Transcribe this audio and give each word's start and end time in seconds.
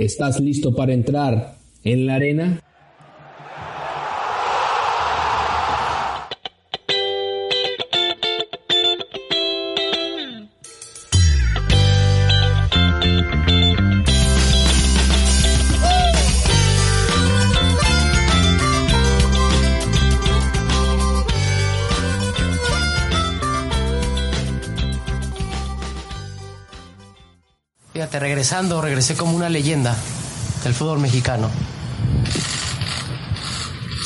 ¿Estás 0.00 0.38
listo 0.38 0.76
para 0.76 0.92
entrar 0.92 1.56
en 1.82 2.06
la 2.06 2.14
arena? 2.14 2.62
Regresando, 28.38 28.80
regresé 28.80 29.16
como 29.16 29.34
una 29.34 29.48
leyenda 29.48 29.96
del 30.62 30.72
fútbol 30.72 31.00
mexicano. 31.00 31.50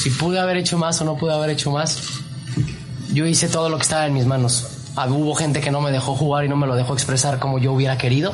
Si 0.03 0.09
pude 0.09 0.41
haber 0.41 0.57
hecho 0.57 0.79
más 0.79 0.99
o 1.03 1.05
no 1.05 1.19
pude 1.19 1.35
haber 1.35 1.51
hecho 1.51 1.71
más, 1.71 2.01
yo 3.13 3.27
hice 3.27 3.49
todo 3.49 3.69
lo 3.69 3.77
que 3.77 3.83
estaba 3.83 4.07
en 4.07 4.15
mis 4.15 4.25
manos. 4.25 4.95
Ah, 4.97 5.07
Hubo 5.07 5.35
gente 5.35 5.61
que 5.61 5.71
no 5.71 5.83
me 5.83 5.91
dejó 5.91 6.15
jugar 6.15 6.47
y 6.47 6.49
no 6.49 6.57
me 6.57 6.67
lo 6.67 6.77
dejó 6.77 6.95
expresar 6.95 7.39
como 7.39 7.59
yo 7.59 7.75
hubiera 7.75 7.99
querido. 7.99 8.33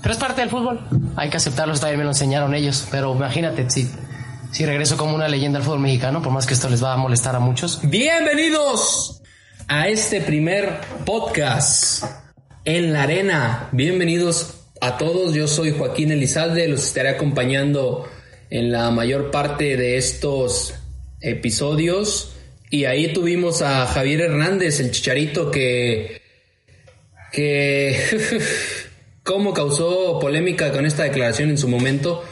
Pero 0.00 0.14
es 0.14 0.18
parte 0.18 0.40
del 0.40 0.48
fútbol. 0.48 0.80
Hay 1.16 1.28
que 1.28 1.36
aceptarlo, 1.36 1.78
también 1.78 1.98
me 1.98 2.04
lo 2.04 2.12
enseñaron 2.12 2.54
ellos. 2.54 2.86
Pero 2.90 3.14
imagínate, 3.14 3.68
si, 3.68 3.86
si 4.50 4.64
regreso 4.64 4.96
como 4.96 5.14
una 5.14 5.28
leyenda 5.28 5.58
del 5.58 5.66
fútbol 5.66 5.80
mexicano, 5.80 6.22
por 6.22 6.32
más 6.32 6.46
que 6.46 6.54
esto 6.54 6.70
les 6.70 6.82
va 6.82 6.94
a 6.94 6.96
molestar 6.96 7.36
a 7.36 7.38
muchos. 7.38 7.80
Bienvenidos 7.82 9.20
a 9.68 9.88
este 9.88 10.22
primer 10.22 10.80
podcast 11.04 12.04
en 12.64 12.94
la 12.94 13.02
arena. 13.02 13.68
Bienvenidos 13.72 14.57
a 14.80 14.96
todos, 14.98 15.34
yo 15.34 15.48
soy 15.48 15.72
Joaquín 15.72 16.12
Elizalde, 16.12 16.68
los 16.68 16.84
estaré 16.84 17.10
acompañando 17.10 18.08
en 18.50 18.72
la 18.72 18.90
mayor 18.90 19.30
parte 19.30 19.76
de 19.76 19.96
estos 19.96 20.74
episodios. 21.20 22.34
Y 22.70 22.84
ahí 22.84 23.12
tuvimos 23.12 23.62
a 23.62 23.86
Javier 23.86 24.22
Hernández, 24.22 24.80
el 24.80 24.90
chicharito, 24.90 25.50
que. 25.50 26.20
que. 27.32 27.96
cómo 29.28 29.52
causó 29.52 30.18
polémica 30.18 30.72
con 30.72 30.86
esta 30.86 31.02
declaración 31.02 31.50
en 31.50 31.58
su 31.58 31.68
momento. 31.68 32.24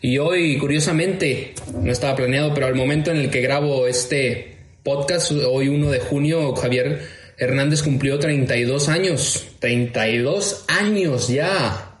Y 0.00 0.18
hoy, 0.18 0.56
curiosamente, 0.58 1.54
no 1.82 1.90
estaba 1.90 2.14
planeado, 2.14 2.54
pero 2.54 2.66
al 2.66 2.76
momento 2.76 3.10
en 3.10 3.16
el 3.16 3.28
que 3.30 3.40
grabo 3.40 3.88
este 3.88 4.58
podcast, 4.84 5.32
hoy 5.32 5.68
1 5.68 5.90
de 5.90 5.98
junio, 5.98 6.54
Javier 6.54 7.00
Hernández 7.38 7.82
cumplió 7.82 8.20
32 8.20 8.88
años. 8.88 9.44
32 9.58 10.66
años 10.68 11.26
ya 11.26 11.93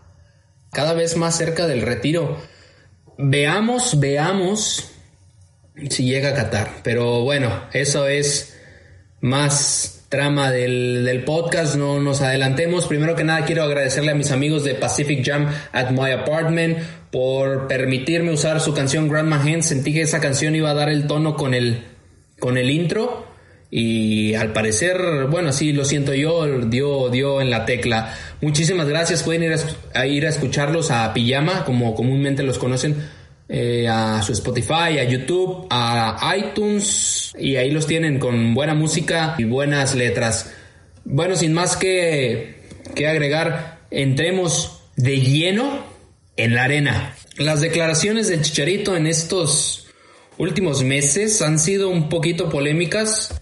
cada 0.74 0.92
vez 0.92 1.16
más 1.16 1.38
cerca 1.38 1.66
del 1.66 1.80
retiro. 1.80 2.36
Veamos, 3.16 3.98
veamos 3.98 4.90
si 5.88 6.04
llega 6.04 6.30
a 6.30 6.34
Qatar. 6.34 6.68
Pero 6.82 7.22
bueno, 7.22 7.50
eso 7.72 8.06
es 8.06 8.54
más 9.20 10.04
trama 10.10 10.50
del, 10.50 11.04
del, 11.04 11.24
podcast, 11.24 11.76
no 11.76 12.00
nos 12.00 12.20
adelantemos. 12.20 12.86
Primero 12.86 13.16
que 13.16 13.24
nada 13.24 13.46
quiero 13.46 13.62
agradecerle 13.62 14.10
a 14.10 14.14
mis 14.14 14.30
amigos 14.30 14.62
de 14.62 14.74
Pacific 14.74 15.24
Jam 15.24 15.48
at 15.72 15.90
My 15.90 16.10
Apartment 16.10 16.78
por 17.10 17.66
permitirme 17.66 18.32
usar 18.32 18.60
su 18.60 18.74
canción 18.74 19.08
Grandma 19.08 19.40
Hand. 19.40 19.62
Sentí 19.62 19.94
que 19.94 20.02
esa 20.02 20.20
canción 20.20 20.54
iba 20.54 20.70
a 20.70 20.74
dar 20.74 20.90
el 20.90 21.06
tono 21.06 21.36
con 21.36 21.54
el, 21.54 21.84
con 22.38 22.58
el 22.58 22.70
intro 22.70 23.33
y 23.76 24.36
al 24.36 24.52
parecer, 24.52 25.26
bueno, 25.28 25.52
sí, 25.52 25.72
lo 25.72 25.84
siento 25.84 26.14
yo, 26.14 26.46
dio, 26.60 27.08
dio 27.08 27.40
en 27.40 27.50
la 27.50 27.66
tecla. 27.66 28.16
Muchísimas 28.40 28.86
gracias, 28.86 29.24
pueden 29.24 29.42
ir 29.42 29.56
a, 29.94 30.06
ir 30.06 30.26
a 30.26 30.28
escucharlos 30.28 30.92
a 30.92 31.12
Pijama, 31.12 31.64
como 31.64 31.92
comúnmente 31.96 32.44
los 32.44 32.56
conocen, 32.56 32.94
eh, 33.48 33.88
a 33.88 34.22
su 34.22 34.30
Spotify, 34.30 35.00
a 35.00 35.02
YouTube, 35.02 35.66
a 35.70 36.36
iTunes, 36.38 37.32
y 37.36 37.56
ahí 37.56 37.72
los 37.72 37.88
tienen 37.88 38.20
con 38.20 38.54
buena 38.54 38.74
música 38.74 39.34
y 39.38 39.44
buenas 39.44 39.96
letras. 39.96 40.54
Bueno, 41.04 41.34
sin 41.34 41.52
más 41.52 41.76
que, 41.76 42.60
que 42.94 43.08
agregar, 43.08 43.80
entremos 43.90 44.84
de 44.94 45.18
lleno 45.18 45.84
en 46.36 46.54
la 46.54 46.62
arena. 46.62 47.16
Las 47.38 47.60
declaraciones 47.60 48.28
de 48.28 48.40
Chicharito 48.40 48.94
en 48.94 49.08
estos 49.08 49.88
últimos 50.38 50.84
meses 50.84 51.42
han 51.42 51.58
sido 51.58 51.88
un 51.88 52.08
poquito 52.08 52.48
polémicas 52.48 53.40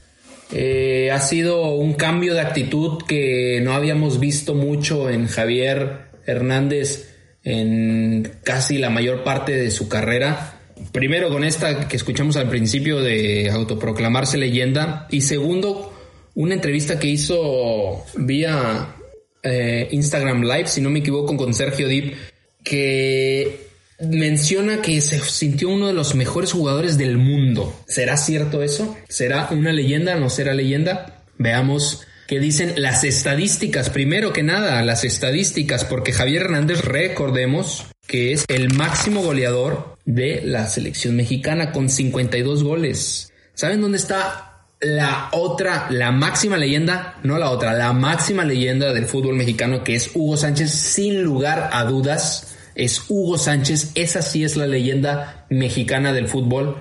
eh, 0.53 1.11
ha 1.11 1.21
sido 1.21 1.75
un 1.75 1.95
cambio 1.95 2.35
de 2.35 2.41
actitud 2.41 3.03
que 3.07 3.61
no 3.63 3.73
habíamos 3.73 4.21
visto 4.21 4.55
mucho 4.55 5.09
en 5.09 5.27
Javier 5.27 6.11
Hernández 6.27 7.09
en 7.45 8.31
casi 8.45 8.79
la 8.79 8.91
mayor 8.91 9.25
parte 9.25 9.53
de 9.53 9.71
su 9.71 9.89
carrera. 9.89 10.61
Primero 10.93 11.31
con 11.31 11.45
esta 11.45 11.89
que 11.89 11.97
escuchamos 11.97 12.37
al 12.37 12.49
principio 12.49 13.01
de 13.01 13.51
autoproclamarse 13.51 14.37
leyenda 14.37 15.07
y 15.11 15.23
segundo 15.23 15.93
una 16.35 16.55
entrevista 16.55 16.99
que 16.99 17.09
hizo 17.09 18.05
vía 18.17 18.95
eh, 19.43 19.89
Instagram 19.91 20.43
Live, 20.43 20.67
si 20.67 20.81
no 20.81 20.91
me 20.91 21.01
equivoco, 21.01 21.37
con 21.37 21.55
Sergio 21.55 21.89
Dip, 21.89 22.15
que 22.63 23.72
menciona 24.01 24.83
que 24.83 25.01
se 25.01 25.21
sintió 25.21 25.69
uno 25.69 25.87
de 25.87 25.93
los 25.93 26.15
mejores 26.15 26.53
jugadores 26.53 26.99
del 26.99 27.19
mundo. 27.19 27.75
¿Será 27.87 28.17
cierto 28.17 28.63
eso? 28.63 28.97
¿Será 29.09 29.49
una 29.51 29.73
leyenda? 29.73 30.15
¿No 30.17 30.31
será 30.31 30.55
leyenda? 30.55 31.23
Veamos 31.39 32.07
qué 32.27 32.41
dicen 32.41 32.75
las 32.77 33.05
estadísticas. 33.05 33.91
Primero 33.91 34.33
que 34.33 34.43
nada, 34.43 34.83
las 34.83 35.05
estadísticas, 35.05 35.85
porque 35.85 36.13
Javier 36.13 36.43
Hernández, 36.43 36.83
recordemos 36.83 37.87
que 38.07 38.33
es 38.33 38.45
el 38.49 38.75
máximo 38.75 39.23
goleador 39.23 39.97
de 40.05 40.43
la 40.45 40.67
selección 40.67 41.17
mexicana 41.17 41.73
con 41.73 41.89
52 41.89 42.65
goles. 42.65 43.33
¿Saben 43.55 43.81
dónde 43.81 43.99
está 43.99 44.67
la 44.81 45.29
otra, 45.33 45.87
la 45.91 46.11
máxima 46.11 46.57
leyenda? 46.57 47.19
No 47.23 47.39
la 47.39 47.51
otra, 47.51 47.73
la 47.73 47.93
máxima 47.93 48.45
leyenda 48.45 48.93
del 48.93 49.07
fútbol 49.07 49.37
mexicano 49.37 49.85
que 49.85 49.95
es 49.95 50.11
Hugo 50.15 50.37
Sánchez, 50.37 50.71
sin 50.71 51.23
lugar 51.23 51.71
a 51.73 51.85
dudas 51.85 52.57
es 52.75 53.05
Hugo 53.09 53.39
Sánchez. 53.39 53.93
Esa 53.95 54.23
sí 54.23 54.45
es 54.45 54.57
la 54.57 54.67
leyenda 54.67 55.47
mexicana 55.51 56.13
del 56.13 56.29
fútbol. 56.29 56.77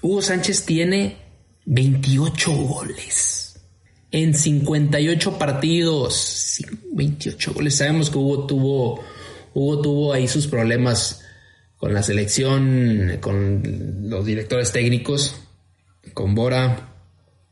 Hugo 0.00 0.22
Sánchez 0.22 0.64
tiene 0.64 1.16
28 1.66 2.52
goles 2.52 3.60
en 4.10 4.34
58 4.34 5.38
partidos. 5.38 6.62
28 6.92 7.54
goles. 7.54 7.76
Sabemos 7.76 8.10
que 8.10 8.18
Hugo 8.18 8.46
tuvo, 8.46 9.04
Hugo 9.54 9.82
tuvo 9.82 10.12
ahí 10.12 10.28
sus 10.28 10.46
problemas 10.46 11.22
con 11.76 11.94
la 11.94 12.02
selección, 12.02 13.18
con 13.20 14.08
los 14.08 14.24
directores 14.24 14.70
técnicos, 14.70 15.34
con 16.14 16.34
Bora, 16.34 16.94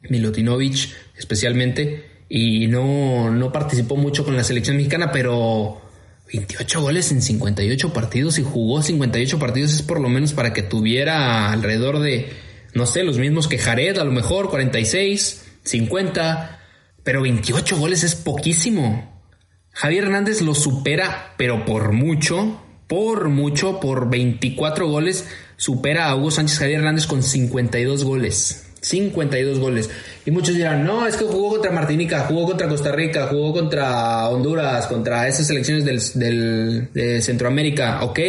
Milutinovic 0.02 0.88
especialmente, 1.18 2.24
y 2.28 2.68
no, 2.68 3.30
no 3.30 3.52
participó 3.52 3.96
mucho 3.96 4.24
con 4.24 4.36
la 4.36 4.44
selección 4.44 4.76
mexicana, 4.76 5.10
pero 5.10 5.82
28 6.32 6.80
goles 6.80 7.10
en 7.10 7.22
58 7.22 7.92
partidos 7.92 8.38
y 8.38 8.42
jugó 8.42 8.82
58 8.82 9.38
partidos 9.38 9.72
es 9.72 9.82
por 9.82 10.00
lo 10.00 10.08
menos 10.08 10.32
para 10.32 10.52
que 10.52 10.62
tuviera 10.62 11.50
alrededor 11.50 11.98
de, 11.98 12.32
no 12.72 12.86
sé, 12.86 13.02
los 13.02 13.18
mismos 13.18 13.48
que 13.48 13.58
Jared, 13.58 13.98
a 13.98 14.04
lo 14.04 14.12
mejor 14.12 14.48
46, 14.48 15.44
50, 15.64 16.60
pero 17.02 17.22
28 17.22 17.76
goles 17.76 18.04
es 18.04 18.14
poquísimo. 18.14 19.22
Javier 19.72 20.04
Hernández 20.04 20.40
lo 20.40 20.54
supera, 20.54 21.34
pero 21.36 21.64
por 21.64 21.92
mucho, 21.92 22.62
por 22.86 23.28
mucho, 23.28 23.80
por 23.80 24.08
24 24.08 24.88
goles, 24.88 25.28
supera 25.56 26.08
a 26.08 26.16
Hugo 26.16 26.30
Sánchez 26.30 26.58
Javier 26.58 26.78
Hernández 26.78 27.06
con 27.06 27.22
52 27.22 28.04
goles. 28.04 28.69
52 28.80 29.58
goles. 29.58 29.90
Y 30.24 30.30
muchos 30.30 30.54
dirán, 30.54 30.84
no, 30.84 31.06
es 31.06 31.16
que 31.16 31.24
jugó 31.24 31.50
contra 31.50 31.70
Martinica, 31.70 32.20
jugó 32.20 32.46
contra 32.46 32.68
Costa 32.68 32.92
Rica, 32.92 33.26
jugó 33.28 33.52
contra 33.52 34.28
Honduras, 34.28 34.86
contra 34.86 35.28
esas 35.28 35.46
selecciones 35.46 35.84
del, 36.14 36.92
de 36.92 37.22
Centroamérica. 37.22 38.02
Ok. 38.04 38.20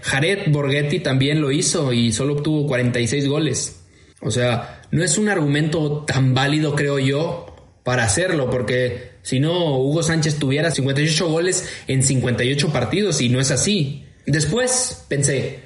Jared 0.00 0.50
Borghetti 0.50 1.00
también 1.00 1.40
lo 1.40 1.50
hizo 1.50 1.92
y 1.92 2.12
solo 2.12 2.34
obtuvo 2.34 2.66
46 2.66 3.28
goles. 3.28 3.80
O 4.20 4.30
sea, 4.30 4.82
no 4.90 5.04
es 5.04 5.18
un 5.18 5.28
argumento 5.28 6.04
tan 6.04 6.34
válido, 6.34 6.74
creo 6.74 6.98
yo, 6.98 7.46
para 7.84 8.04
hacerlo, 8.04 8.50
porque 8.50 9.12
si 9.22 9.40
no, 9.40 9.78
Hugo 9.78 10.02
Sánchez 10.02 10.36
tuviera 10.38 10.70
58 10.70 11.28
goles 11.28 11.68
en 11.86 12.02
58 12.02 12.72
partidos 12.72 13.20
y 13.20 13.28
no 13.28 13.40
es 13.40 13.50
así. 13.50 14.04
Después 14.26 15.04
pensé, 15.08 15.60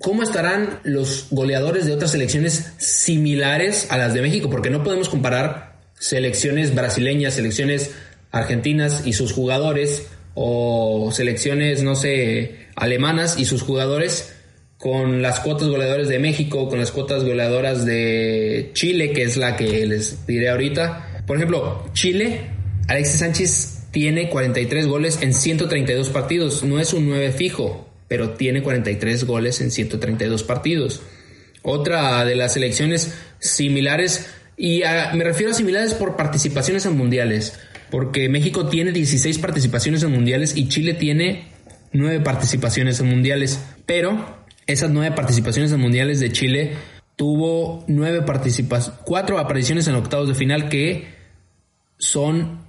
¿Cómo 0.00 0.22
estarán 0.22 0.80
los 0.84 1.28
goleadores 1.30 1.86
de 1.86 1.92
otras 1.92 2.10
selecciones 2.10 2.72
similares 2.76 3.86
a 3.90 3.96
las 3.96 4.12
de 4.12 4.20
México? 4.20 4.50
Porque 4.50 4.70
no 4.70 4.84
podemos 4.84 5.08
comparar 5.08 5.80
selecciones 5.98 6.74
brasileñas, 6.74 7.34
selecciones 7.34 7.92
argentinas 8.30 9.06
y 9.06 9.14
sus 9.14 9.32
jugadores, 9.32 10.08
o 10.34 11.10
selecciones, 11.12 11.82
no 11.82 11.96
sé, 11.96 12.66
alemanas 12.76 13.38
y 13.38 13.46
sus 13.46 13.62
jugadores, 13.62 14.34
con 14.76 15.22
las 15.22 15.40
cuotas 15.40 15.68
goleadores 15.68 16.08
de 16.08 16.18
México, 16.18 16.68
con 16.68 16.78
las 16.78 16.92
cuotas 16.92 17.24
goleadoras 17.24 17.86
de 17.86 18.70
Chile, 18.74 19.12
que 19.12 19.22
es 19.22 19.38
la 19.38 19.56
que 19.56 19.86
les 19.86 20.26
diré 20.26 20.50
ahorita. 20.50 21.22
Por 21.26 21.38
ejemplo, 21.38 21.86
Chile, 21.94 22.50
Alexis 22.86 23.20
Sánchez 23.20 23.86
tiene 23.92 24.28
43 24.28 24.86
goles 24.86 25.22
en 25.22 25.32
132 25.32 26.10
partidos, 26.10 26.62
no 26.64 26.78
es 26.78 26.92
un 26.92 27.08
9 27.08 27.32
fijo 27.32 27.86
pero 28.08 28.30
tiene 28.30 28.62
43 28.62 29.24
goles 29.24 29.60
en 29.60 29.70
132 29.70 30.42
partidos. 30.42 31.02
Otra 31.62 32.24
de 32.24 32.36
las 32.36 32.54
selecciones 32.54 33.14
similares, 33.38 34.28
y 34.56 34.82
me 35.14 35.24
refiero 35.24 35.52
a 35.52 35.54
similares 35.54 35.94
por 35.94 36.16
participaciones 36.16 36.86
en 36.86 36.96
mundiales, 36.96 37.58
porque 37.90 38.28
México 38.28 38.66
tiene 38.68 38.92
16 38.92 39.38
participaciones 39.38 40.02
en 40.02 40.12
mundiales 40.12 40.56
y 40.56 40.68
Chile 40.68 40.94
tiene 40.94 41.48
9 41.92 42.20
participaciones 42.20 43.00
en 43.00 43.08
mundiales, 43.08 43.60
pero 43.84 44.44
esas 44.66 44.90
9 44.90 45.14
participaciones 45.14 45.72
en 45.72 45.80
mundiales 45.80 46.20
de 46.20 46.32
Chile 46.32 46.72
tuvo 47.16 47.84
9 47.88 48.22
participaciones, 48.22 49.00
4 49.04 49.38
apariciones 49.38 49.86
en 49.88 49.94
octavos 49.94 50.28
de 50.28 50.34
final 50.34 50.68
que 50.68 51.06
son 51.98 52.65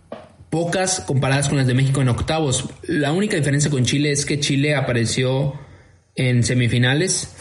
pocas 0.50 1.02
comparadas 1.02 1.50
con 1.50 1.58
las 1.58 1.68
de 1.68 1.74
México 1.74 2.02
en 2.02 2.10
octavos. 2.10 2.66
La 2.84 3.12
única 3.12 3.38
diferencia 3.38 3.70
con 3.70 3.86
Chile 3.86 4.12
es 4.12 4.26
que 4.26 4.40
Chile 4.40 4.76
apareció 4.76 5.54
en 6.16 6.44
semifinales, 6.44 7.34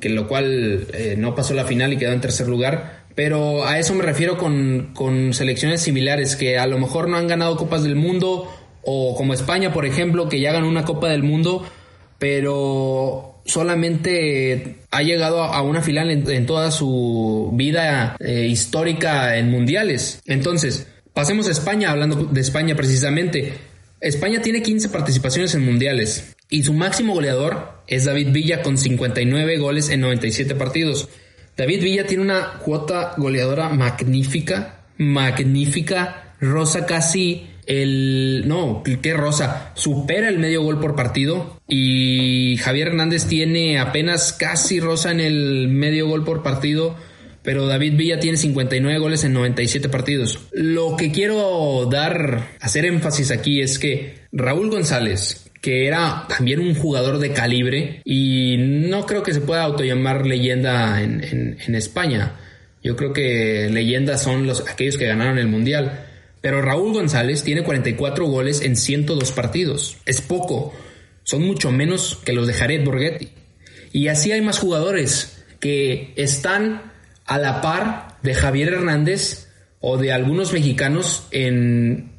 que 0.00 0.08
lo 0.08 0.28
cual 0.28 0.86
eh, 0.92 1.14
no 1.16 1.34
pasó 1.34 1.54
la 1.54 1.64
final 1.64 1.92
y 1.92 1.96
quedó 1.96 2.12
en 2.12 2.20
tercer 2.20 2.48
lugar. 2.48 3.04
Pero 3.14 3.64
a 3.64 3.78
eso 3.78 3.94
me 3.94 4.04
refiero 4.04 4.38
con, 4.38 4.90
con 4.94 5.34
selecciones 5.34 5.80
similares, 5.80 6.36
que 6.36 6.58
a 6.58 6.66
lo 6.66 6.78
mejor 6.78 7.08
no 7.08 7.16
han 7.16 7.26
ganado 7.26 7.56
Copas 7.56 7.82
del 7.82 7.96
Mundo, 7.96 8.48
o 8.82 9.16
como 9.16 9.34
España, 9.34 9.72
por 9.72 9.86
ejemplo, 9.86 10.28
que 10.28 10.40
ya 10.40 10.52
ganó 10.52 10.68
una 10.68 10.84
Copa 10.84 11.08
del 11.08 11.22
Mundo, 11.22 11.66
pero 12.18 13.40
solamente 13.44 14.76
ha 14.90 15.02
llegado 15.02 15.42
a 15.42 15.62
una 15.62 15.82
final 15.82 16.10
en, 16.10 16.46
toda 16.46 16.70
su 16.70 17.50
vida 17.54 18.16
eh, 18.20 18.46
histórica 18.48 19.36
en 19.36 19.50
mundiales. 19.50 20.20
Entonces, 20.26 20.86
Pasemos 21.18 21.48
a 21.48 21.50
España, 21.50 21.90
hablando 21.90 22.26
de 22.26 22.40
España 22.40 22.76
precisamente. 22.76 23.52
España 24.00 24.40
tiene 24.40 24.62
15 24.62 24.88
participaciones 24.90 25.52
en 25.56 25.64
mundiales 25.64 26.36
y 26.48 26.62
su 26.62 26.72
máximo 26.72 27.12
goleador 27.12 27.82
es 27.88 28.04
David 28.04 28.28
Villa 28.30 28.62
con 28.62 28.78
59 28.78 29.58
goles 29.58 29.88
en 29.88 29.98
97 30.02 30.54
partidos. 30.54 31.08
David 31.56 31.82
Villa 31.82 32.06
tiene 32.06 32.22
una 32.22 32.60
cuota 32.64 33.14
goleadora 33.16 33.68
magnífica, 33.68 34.84
magnífica, 34.96 36.34
rosa 36.40 36.86
casi 36.86 37.48
el... 37.66 38.44
No, 38.46 38.84
¿qué 38.84 39.12
rosa? 39.12 39.72
Supera 39.74 40.28
el 40.28 40.38
medio 40.38 40.62
gol 40.62 40.78
por 40.78 40.94
partido 40.94 41.60
y 41.66 42.58
Javier 42.58 42.90
Hernández 42.90 43.26
tiene 43.26 43.80
apenas 43.80 44.32
casi 44.34 44.78
rosa 44.78 45.10
en 45.10 45.18
el 45.18 45.66
medio 45.66 46.06
gol 46.06 46.24
por 46.24 46.44
partido 46.44 46.94
pero 47.48 47.66
David 47.66 47.94
Villa 47.96 48.20
tiene 48.20 48.36
59 48.36 48.98
goles 48.98 49.24
en 49.24 49.32
97 49.32 49.88
partidos. 49.88 50.38
Lo 50.52 50.98
que 50.98 51.10
quiero 51.10 51.88
dar, 51.90 52.46
hacer 52.60 52.84
énfasis 52.84 53.30
aquí 53.30 53.62
es 53.62 53.78
que 53.78 54.16
Raúl 54.32 54.68
González, 54.68 55.48
que 55.62 55.86
era 55.86 56.26
también 56.28 56.60
un 56.60 56.74
jugador 56.74 57.18
de 57.18 57.32
calibre 57.32 58.02
y 58.04 58.56
no 58.58 59.06
creo 59.06 59.22
que 59.22 59.32
se 59.32 59.40
pueda 59.40 59.62
autollamar 59.62 60.26
leyenda 60.26 61.02
en, 61.02 61.74
España. 61.74 62.34
Yo 62.84 62.96
creo 62.96 63.14
que 63.14 63.70
leyendas 63.72 64.22
son 64.22 64.46
los, 64.46 64.68
aquellos 64.68 64.98
que 64.98 65.06
ganaron 65.06 65.38
el 65.38 65.48
Mundial. 65.48 66.04
Pero 66.42 66.60
Raúl 66.60 66.92
González 66.92 67.44
tiene 67.44 67.62
44 67.62 68.26
goles 68.26 68.60
en 68.60 68.76
102 68.76 69.32
partidos. 69.32 69.96
Es 70.04 70.20
poco. 70.20 70.74
Son 71.22 71.40
mucho 71.40 71.72
menos 71.72 72.20
que 72.26 72.34
los 72.34 72.46
de 72.46 72.52
Jared 72.52 72.84
Borghetti. 72.84 73.30
Y 73.90 74.08
así 74.08 74.32
hay 74.32 74.42
más 74.42 74.58
jugadores 74.58 75.42
que 75.60 76.12
están 76.14 76.88
a 77.28 77.38
la 77.38 77.60
par 77.60 78.18
de 78.22 78.34
Javier 78.34 78.72
Hernández 78.72 79.48
o 79.80 79.96
de 79.96 80.12
algunos 80.12 80.52
mexicanos 80.52 81.28
en 81.30 82.10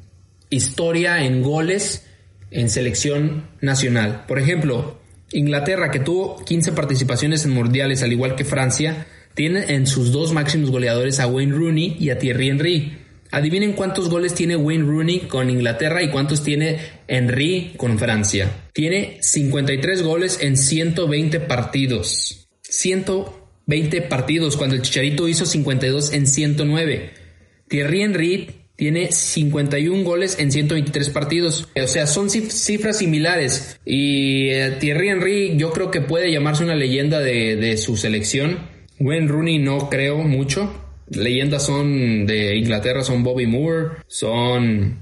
historia, 0.48 1.24
en 1.24 1.42
goles, 1.42 2.06
en 2.50 2.70
selección 2.70 3.48
nacional. 3.60 4.24
Por 4.26 4.38
ejemplo, 4.38 4.98
Inglaterra, 5.32 5.90
que 5.90 6.00
tuvo 6.00 6.42
15 6.44 6.72
participaciones 6.72 7.44
en 7.44 7.52
mundiales, 7.52 8.02
al 8.02 8.12
igual 8.12 8.34
que 8.34 8.44
Francia, 8.44 9.06
tiene 9.34 9.74
en 9.74 9.86
sus 9.86 10.10
dos 10.12 10.32
máximos 10.32 10.70
goleadores 10.70 11.20
a 11.20 11.26
Wayne 11.26 11.54
Rooney 11.54 11.96
y 11.98 12.10
a 12.10 12.18
Thierry 12.18 12.48
Henry. 12.48 12.98
Adivinen 13.32 13.74
cuántos 13.74 14.08
goles 14.08 14.34
tiene 14.34 14.56
Wayne 14.56 14.84
Rooney 14.84 15.20
con 15.20 15.50
Inglaterra 15.50 16.02
y 16.02 16.10
cuántos 16.10 16.42
tiene 16.42 16.78
Henry 17.06 17.74
con 17.76 17.98
Francia. 17.98 18.50
Tiene 18.72 19.18
53 19.22 20.02
goles 20.02 20.38
en 20.40 20.56
120 20.56 21.38
partidos. 21.40 22.48
20 23.70 24.02
partidos 24.02 24.56
cuando 24.56 24.74
el 24.74 24.82
Chicharito 24.82 25.28
hizo 25.28 25.46
52 25.46 26.12
en 26.12 26.26
109. 26.26 27.10
Thierry 27.68 28.02
Henry 28.02 28.50
tiene 28.74 29.12
51 29.12 30.02
goles 30.02 30.38
en 30.40 30.50
123 30.50 31.10
partidos. 31.10 31.68
O 31.80 31.86
sea, 31.86 32.08
son 32.08 32.30
cifras 32.30 32.98
similares. 32.98 33.78
Y 33.84 34.48
eh, 34.48 34.76
Thierry 34.80 35.10
Henry 35.10 35.56
yo 35.56 35.70
creo 35.70 35.92
que 35.92 36.00
puede 36.00 36.32
llamarse 36.32 36.64
una 36.64 36.74
leyenda 36.74 37.20
de, 37.20 37.76
su 37.76 37.96
selección. 37.96 38.58
Wayne 38.98 39.28
Rooney 39.28 39.58
no 39.58 39.88
creo 39.88 40.18
mucho. 40.18 40.72
Leyendas 41.08 41.64
son 41.64 42.26
de 42.26 42.56
Inglaterra, 42.56 43.04
son 43.04 43.22
Bobby 43.22 43.46
Moore, 43.46 43.98
son 44.08 44.98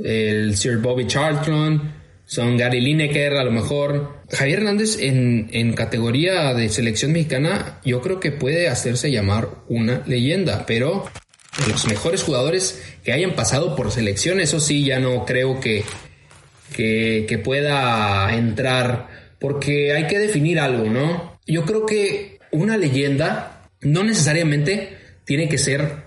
el 0.00 0.56
Sir 0.56 0.78
Bobby 0.78 1.06
Charlton, 1.06 1.97
son 2.28 2.58
Gary 2.58 2.82
Lineker, 2.82 3.38
a 3.38 3.42
lo 3.44 3.50
mejor 3.50 4.18
Javier 4.30 4.58
Hernández 4.58 4.98
en, 5.00 5.72
categoría 5.72 6.52
de 6.52 6.68
selección 6.68 7.12
mexicana 7.12 7.80
yo 7.86 8.02
creo 8.02 8.20
que 8.20 8.32
puede 8.32 8.68
hacerse 8.68 9.10
llamar 9.10 9.48
una 9.66 10.02
leyenda, 10.06 10.66
pero 10.66 11.06
los 11.66 11.86
mejores 11.88 12.22
jugadores 12.22 12.82
que 13.02 13.12
hayan 13.12 13.34
pasado 13.34 13.74
por 13.74 13.90
selección, 13.90 14.40
eso 14.40 14.60
sí, 14.60 14.84
ya 14.84 15.00
no 15.00 15.24
creo 15.24 15.58
que, 15.58 15.84
que, 16.74 17.40
pueda 17.42 18.36
entrar, 18.36 19.08
porque 19.38 19.94
hay 19.94 20.06
que 20.06 20.18
definir 20.18 20.60
algo, 20.60 20.84
¿no? 20.84 21.40
Yo 21.46 21.64
creo 21.64 21.86
que 21.86 22.40
una 22.52 22.76
leyenda 22.76 23.70
no 23.80 24.04
necesariamente 24.04 24.98
tiene 25.24 25.48
que 25.48 25.56
ser 25.56 26.04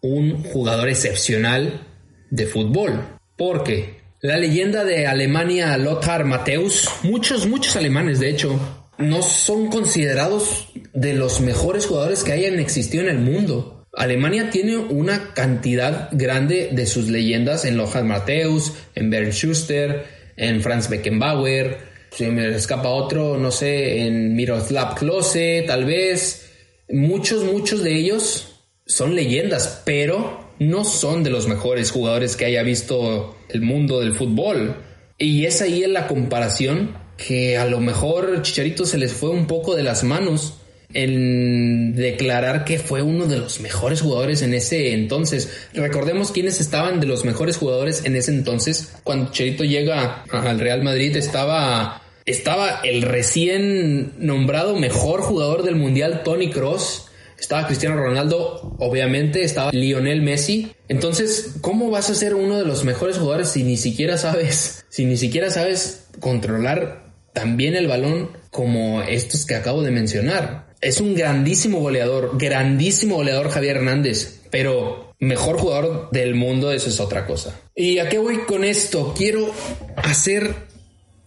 un 0.00 0.42
jugador 0.42 0.88
excepcional 0.88 1.86
de 2.30 2.46
fútbol, 2.46 3.20
porque 3.36 3.99
la 4.22 4.36
leyenda 4.36 4.84
de 4.84 5.06
Alemania 5.06 5.76
Lothar 5.78 6.24
Matthäus, 6.24 6.88
muchos, 7.02 7.46
muchos 7.46 7.76
alemanes 7.76 8.20
de 8.20 8.28
hecho, 8.28 8.60
no 8.98 9.22
son 9.22 9.68
considerados 9.68 10.68
de 10.92 11.14
los 11.14 11.40
mejores 11.40 11.86
jugadores 11.86 12.22
que 12.22 12.32
hayan 12.32 12.58
existido 12.58 13.04
en 13.04 13.10
el 13.10 13.18
mundo. 13.18 13.86
Alemania 13.94 14.50
tiene 14.50 14.76
una 14.76 15.32
cantidad 15.32 16.10
grande 16.12 16.68
de 16.72 16.86
sus 16.86 17.08
leyendas 17.08 17.64
en 17.64 17.78
Lothar 17.78 18.04
Matthäus, 18.04 18.74
en 18.94 19.08
Bernd 19.08 19.32
Schuster, 19.32 20.04
en 20.36 20.60
Franz 20.60 20.88
Beckenbauer, 20.88 21.78
si 22.10 22.26
me 22.26 22.48
escapa 22.48 22.88
otro, 22.88 23.38
no 23.38 23.50
sé, 23.50 24.06
en 24.06 24.34
Miroslav 24.34 24.96
Klose, 24.96 25.64
tal 25.66 25.84
vez. 25.84 26.50
Muchos, 26.90 27.44
muchos 27.44 27.82
de 27.82 27.94
ellos 27.94 28.64
son 28.84 29.14
leyendas, 29.14 29.82
pero 29.84 30.49
no 30.60 30.84
son 30.84 31.24
de 31.24 31.30
los 31.30 31.48
mejores 31.48 31.90
jugadores 31.90 32.36
que 32.36 32.44
haya 32.44 32.62
visto 32.62 33.34
el 33.48 33.62
mundo 33.62 33.98
del 33.98 34.12
fútbol. 34.14 34.76
Y 35.18 35.46
es 35.46 35.62
ahí 35.62 35.82
en 35.82 35.94
la 35.94 36.06
comparación 36.06 36.96
que 37.16 37.56
a 37.56 37.64
lo 37.64 37.80
mejor 37.80 38.42
Chicharito 38.42 38.84
se 38.84 38.98
les 38.98 39.12
fue 39.12 39.30
un 39.30 39.46
poco 39.46 39.74
de 39.74 39.82
las 39.82 40.04
manos 40.04 40.58
en 40.92 41.94
declarar 41.94 42.64
que 42.64 42.78
fue 42.78 43.00
uno 43.00 43.26
de 43.26 43.38
los 43.38 43.60
mejores 43.60 44.02
jugadores 44.02 44.42
en 44.42 44.52
ese 44.52 44.92
entonces. 44.92 45.50
Recordemos 45.72 46.30
quiénes 46.30 46.60
estaban 46.60 47.00
de 47.00 47.06
los 47.06 47.24
mejores 47.24 47.56
jugadores 47.56 48.04
en 48.04 48.14
ese 48.14 48.32
entonces. 48.32 48.92
Cuando 49.02 49.30
Chicharito 49.30 49.64
llega 49.64 50.24
al 50.30 50.60
Real 50.60 50.82
Madrid 50.82 51.16
estaba 51.16 52.02
estaba 52.26 52.80
el 52.84 53.00
recién 53.00 54.12
nombrado 54.18 54.76
mejor 54.76 55.22
jugador 55.22 55.62
del 55.62 55.76
mundial 55.76 56.20
Tony 56.22 56.50
Cross 56.50 57.09
estaba 57.40 57.66
Cristiano 57.66 57.96
Ronaldo, 57.96 58.76
obviamente, 58.78 59.42
estaba 59.42 59.72
Lionel 59.72 60.22
Messi. 60.22 60.72
Entonces, 60.88 61.54
¿cómo 61.60 61.90
vas 61.90 62.10
a 62.10 62.14
ser 62.14 62.34
uno 62.34 62.58
de 62.58 62.66
los 62.66 62.84
mejores 62.84 63.16
jugadores 63.16 63.48
si 63.48 63.64
ni 63.64 63.76
siquiera 63.76 64.18
sabes, 64.18 64.84
si 64.90 65.06
ni 65.06 65.16
siquiera 65.16 65.50
sabes 65.50 66.04
controlar 66.20 67.06
también 67.32 67.74
el 67.74 67.88
balón 67.88 68.30
como 68.50 69.02
estos 69.02 69.46
que 69.46 69.54
acabo 69.54 69.82
de 69.82 69.90
mencionar? 69.90 70.68
Es 70.80 71.00
un 71.00 71.14
grandísimo 71.14 71.80
goleador, 71.80 72.38
grandísimo 72.38 73.16
goleador 73.16 73.50
Javier 73.50 73.76
Hernández, 73.78 74.40
pero 74.50 75.14
mejor 75.18 75.58
jugador 75.58 76.10
del 76.10 76.34
mundo, 76.34 76.72
eso 76.72 76.88
es 76.88 77.00
otra 77.00 77.26
cosa. 77.26 77.60
¿Y 77.74 77.98
a 77.98 78.08
qué 78.08 78.18
voy 78.18 78.38
con 78.40 78.64
esto? 78.64 79.14
Quiero 79.16 79.52
hacer 79.96 80.54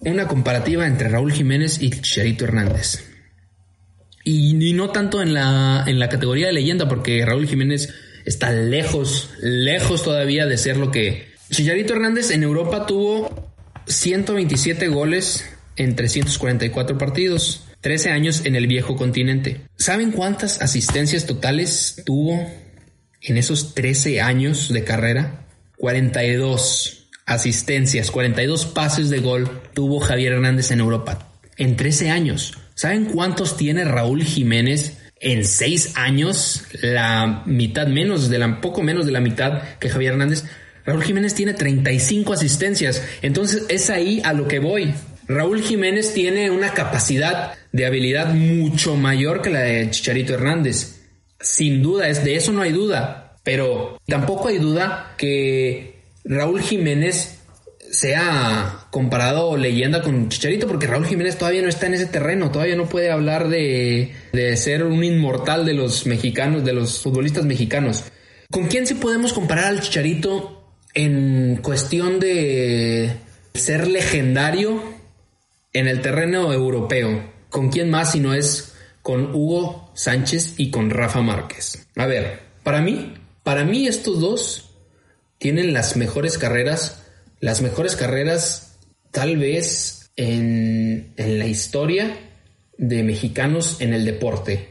una 0.01 0.27
comparativa 0.27 0.85
entre 0.85 1.09
Raúl 1.09 1.31
Jiménez 1.31 1.81
y 1.81 1.89
Chicharito 1.89 2.45
Hernández. 2.45 3.12
Y, 4.23 4.73
no 4.73 4.89
tanto 4.91 5.21
en 5.21 5.33
la, 5.33 5.83
en 5.85 5.99
la 5.99 6.09
categoría 6.09 6.47
de 6.47 6.53
leyenda, 6.53 6.87
porque 6.87 7.25
Raúl 7.25 7.47
Jiménez 7.47 7.93
está 8.25 8.51
lejos, 8.51 9.31
lejos 9.41 10.03
todavía 10.03 10.45
de 10.45 10.57
ser 10.57 10.77
lo 10.77 10.91
que... 10.91 11.33
Chicharito 11.49 11.93
Hernández 11.93 12.31
en 12.31 12.43
Europa 12.43 12.85
tuvo 12.85 13.53
127 13.85 14.87
goles 14.87 15.45
en 15.75 15.95
344 15.95 16.97
partidos, 16.97 17.65
13 17.81 18.11
años 18.11 18.45
en 18.45 18.55
el 18.55 18.67
viejo 18.67 18.95
continente. 18.95 19.61
¿Saben 19.75 20.11
cuántas 20.11 20.61
asistencias 20.61 21.25
totales 21.25 22.01
tuvo 22.05 22.49
en 23.21 23.37
esos 23.37 23.75
13 23.75 24.21
años 24.21 24.71
de 24.71 24.83
carrera? 24.83 25.47
42 25.77 27.09
asistencias, 27.25 28.11
42 28.11 28.65
pases 28.67 29.09
de 29.09 29.19
gol 29.19 29.61
tuvo 29.73 29.99
Javier 29.99 30.33
Hernández 30.33 30.71
en 30.71 30.79
Europa. 30.79 31.29
en 31.55 31.75
13 31.75 32.09
años. 32.09 32.57
¿Saben 32.83 33.05
cuántos 33.05 33.55
tiene 33.55 33.85
Raúl 33.85 34.23
Jiménez 34.23 34.97
en 35.21 35.45
6 35.45 35.93
años? 35.95 36.65
La 36.81 37.41
mitad 37.45 37.87
menos, 37.87 38.29
de 38.29 38.37
la, 38.37 38.59
poco 38.59 38.81
menos 38.81 39.05
de 39.05 39.13
la 39.13 39.21
mitad 39.21 39.61
que 39.79 39.87
Javier 39.87 40.11
Hernández. 40.11 40.43
Raúl 40.85 41.01
Jiménez 41.01 41.33
tiene 41.33 41.53
35 41.53 42.33
asistencias. 42.33 43.01
Entonces 43.21 43.63
es 43.69 43.89
ahí 43.89 44.21
a 44.25 44.33
lo 44.33 44.49
que 44.49 44.59
voy. 44.59 44.93
Raúl 45.29 45.61
Jiménez 45.61 46.13
tiene 46.13 46.51
una 46.51 46.73
capacidad 46.73 47.53
de 47.71 47.85
habilidad 47.85 48.33
mucho 48.33 48.97
mayor 48.97 49.41
que 49.41 49.51
la 49.51 49.61
de 49.61 49.89
Chicharito 49.89 50.33
Hernández. 50.33 51.03
Sin 51.39 51.81
duda, 51.81 52.09
es 52.09 52.25
de 52.25 52.35
eso 52.35 52.51
no 52.51 52.63
hay 52.63 52.73
duda. 52.73 53.37
Pero 53.43 53.97
tampoco 54.07 54.49
hay 54.49 54.57
duda 54.57 55.13
que 55.17 56.01
Raúl 56.25 56.61
Jiménez 56.61 57.42
sea 57.93 58.87
comparado 58.89 59.55
leyenda 59.55 60.01
con 60.01 60.27
Chicharito, 60.27 60.67
porque 60.67 60.87
Raúl 60.87 61.05
Jiménez 61.05 61.37
todavía 61.37 61.61
no 61.61 61.69
está 61.69 61.85
en 61.85 61.93
ese 61.93 62.07
terreno, 62.07 62.49
todavía 62.49 62.75
no 62.75 62.89
puede 62.89 63.11
hablar 63.11 63.49
de, 63.49 64.15
de 64.33 64.57
ser 64.57 64.83
un 64.83 65.03
inmortal 65.03 65.63
de 65.63 65.75
los 65.75 66.07
mexicanos, 66.07 66.65
de 66.65 66.73
los 66.73 67.01
futbolistas 67.01 67.45
mexicanos. 67.45 68.05
¿Con 68.49 68.67
quién 68.67 68.87
se 68.87 68.95
podemos 68.95 69.31
comparar 69.31 69.65
al 69.65 69.81
Chicharito 69.81 70.73
en 70.95 71.59
cuestión 71.61 72.19
de 72.19 73.15
ser 73.53 73.87
legendario 73.87 74.81
en 75.71 75.87
el 75.87 76.01
terreno 76.01 76.51
europeo? 76.51 77.31
¿Con 77.49 77.69
quién 77.69 77.91
más 77.91 78.13
si 78.13 78.19
no 78.19 78.33
es 78.33 78.73
con 79.03 79.35
Hugo 79.35 79.91
Sánchez 79.93 80.55
y 80.57 80.71
con 80.71 80.89
Rafa 80.89 81.21
Márquez? 81.21 81.85
A 81.95 82.07
ver, 82.07 82.39
para 82.63 82.81
mí, 82.81 83.13
para 83.43 83.65
mí 83.65 83.85
estos 83.85 84.19
dos 84.19 84.71
tienen 85.37 85.73
las 85.73 85.95
mejores 85.95 86.39
carreras 86.39 87.02
las 87.43 87.61
mejores 87.61 87.97
carreras 87.97 88.77
tal 89.11 89.35
vez 89.35 90.09
en, 90.15 91.13
la 91.17 91.45
historia 91.45 92.17
de 92.77 93.03
mexicanos 93.03 93.81
en 93.81 93.93
el 93.93 94.05
deporte. 94.05 94.69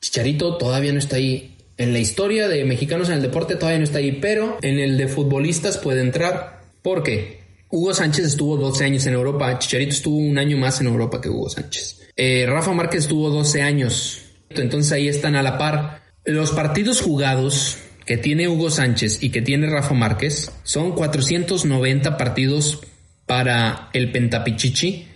Chicharito 0.00 0.56
todavía 0.56 0.94
no 0.94 0.98
está 0.98 1.16
ahí. 1.16 1.54
En 1.76 1.92
la 1.92 1.98
historia 1.98 2.48
de 2.48 2.64
mexicanos 2.64 3.10
en 3.10 3.16
el 3.16 3.22
deporte 3.22 3.56
todavía 3.56 3.76
no 3.76 3.84
está 3.84 3.98
ahí, 3.98 4.12
pero 4.22 4.56
en 4.62 4.78
el 4.78 4.96
de 4.96 5.06
futbolistas 5.06 5.76
puede 5.76 6.00
entrar. 6.00 6.62
¿Por 6.80 7.02
qué? 7.02 7.42
Hugo 7.68 7.92
Sánchez 7.92 8.24
estuvo 8.24 8.56
12 8.56 8.84
años 8.86 9.04
en 9.04 9.12
Europa, 9.12 9.58
Chicharito 9.58 9.92
estuvo 9.92 10.16
un 10.16 10.38
año 10.38 10.56
más 10.56 10.80
en 10.80 10.86
Europa 10.86 11.20
que 11.20 11.28
Hugo 11.28 11.50
Sánchez. 11.50 12.00
Eh, 12.16 12.46
Rafa 12.48 12.72
Márquez 12.72 13.00
estuvo 13.00 13.28
12 13.28 13.60
años, 13.60 14.22
entonces 14.48 14.92
ahí 14.92 15.08
están 15.08 15.36
a 15.36 15.42
la 15.42 15.58
par. 15.58 16.00
Los 16.24 16.52
partidos 16.52 17.02
jugados 17.02 17.76
que 18.12 18.18
tiene 18.18 18.46
Hugo 18.46 18.68
Sánchez 18.68 19.22
y 19.22 19.30
que 19.30 19.40
tiene 19.40 19.70
Rafa 19.70 19.94
Márquez 19.94 20.52
son 20.64 20.92
490 20.92 22.18
partidos 22.18 22.82
para 23.24 23.88
el 23.94 24.12
Pentapichichi 24.12 25.06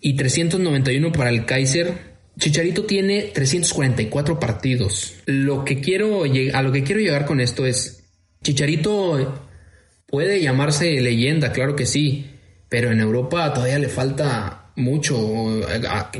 y 0.00 0.16
391 0.16 1.12
para 1.12 1.30
el 1.30 1.44
Kaiser. 1.44 1.94
Chicharito 2.36 2.84
tiene 2.84 3.30
344 3.32 4.40
partidos. 4.40 5.14
Lo 5.26 5.64
que 5.64 5.80
quiero 5.80 6.24
a 6.24 6.62
lo 6.62 6.72
que 6.72 6.82
quiero 6.82 7.00
llegar 7.00 7.26
con 7.26 7.40
esto 7.40 7.64
es 7.64 8.02
Chicharito 8.42 9.48
puede 10.08 10.42
llamarse 10.42 11.00
leyenda, 11.00 11.52
claro 11.52 11.76
que 11.76 11.86
sí, 11.86 12.26
pero 12.68 12.90
en 12.90 12.98
Europa 12.98 13.54
todavía 13.54 13.78
le 13.78 13.88
falta 13.88 14.72
mucho. 14.74 15.60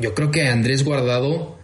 Yo 0.01 0.15
creo 0.15 0.31
que 0.31 0.47
Andrés 0.47 0.85
Guardado 0.85 1.59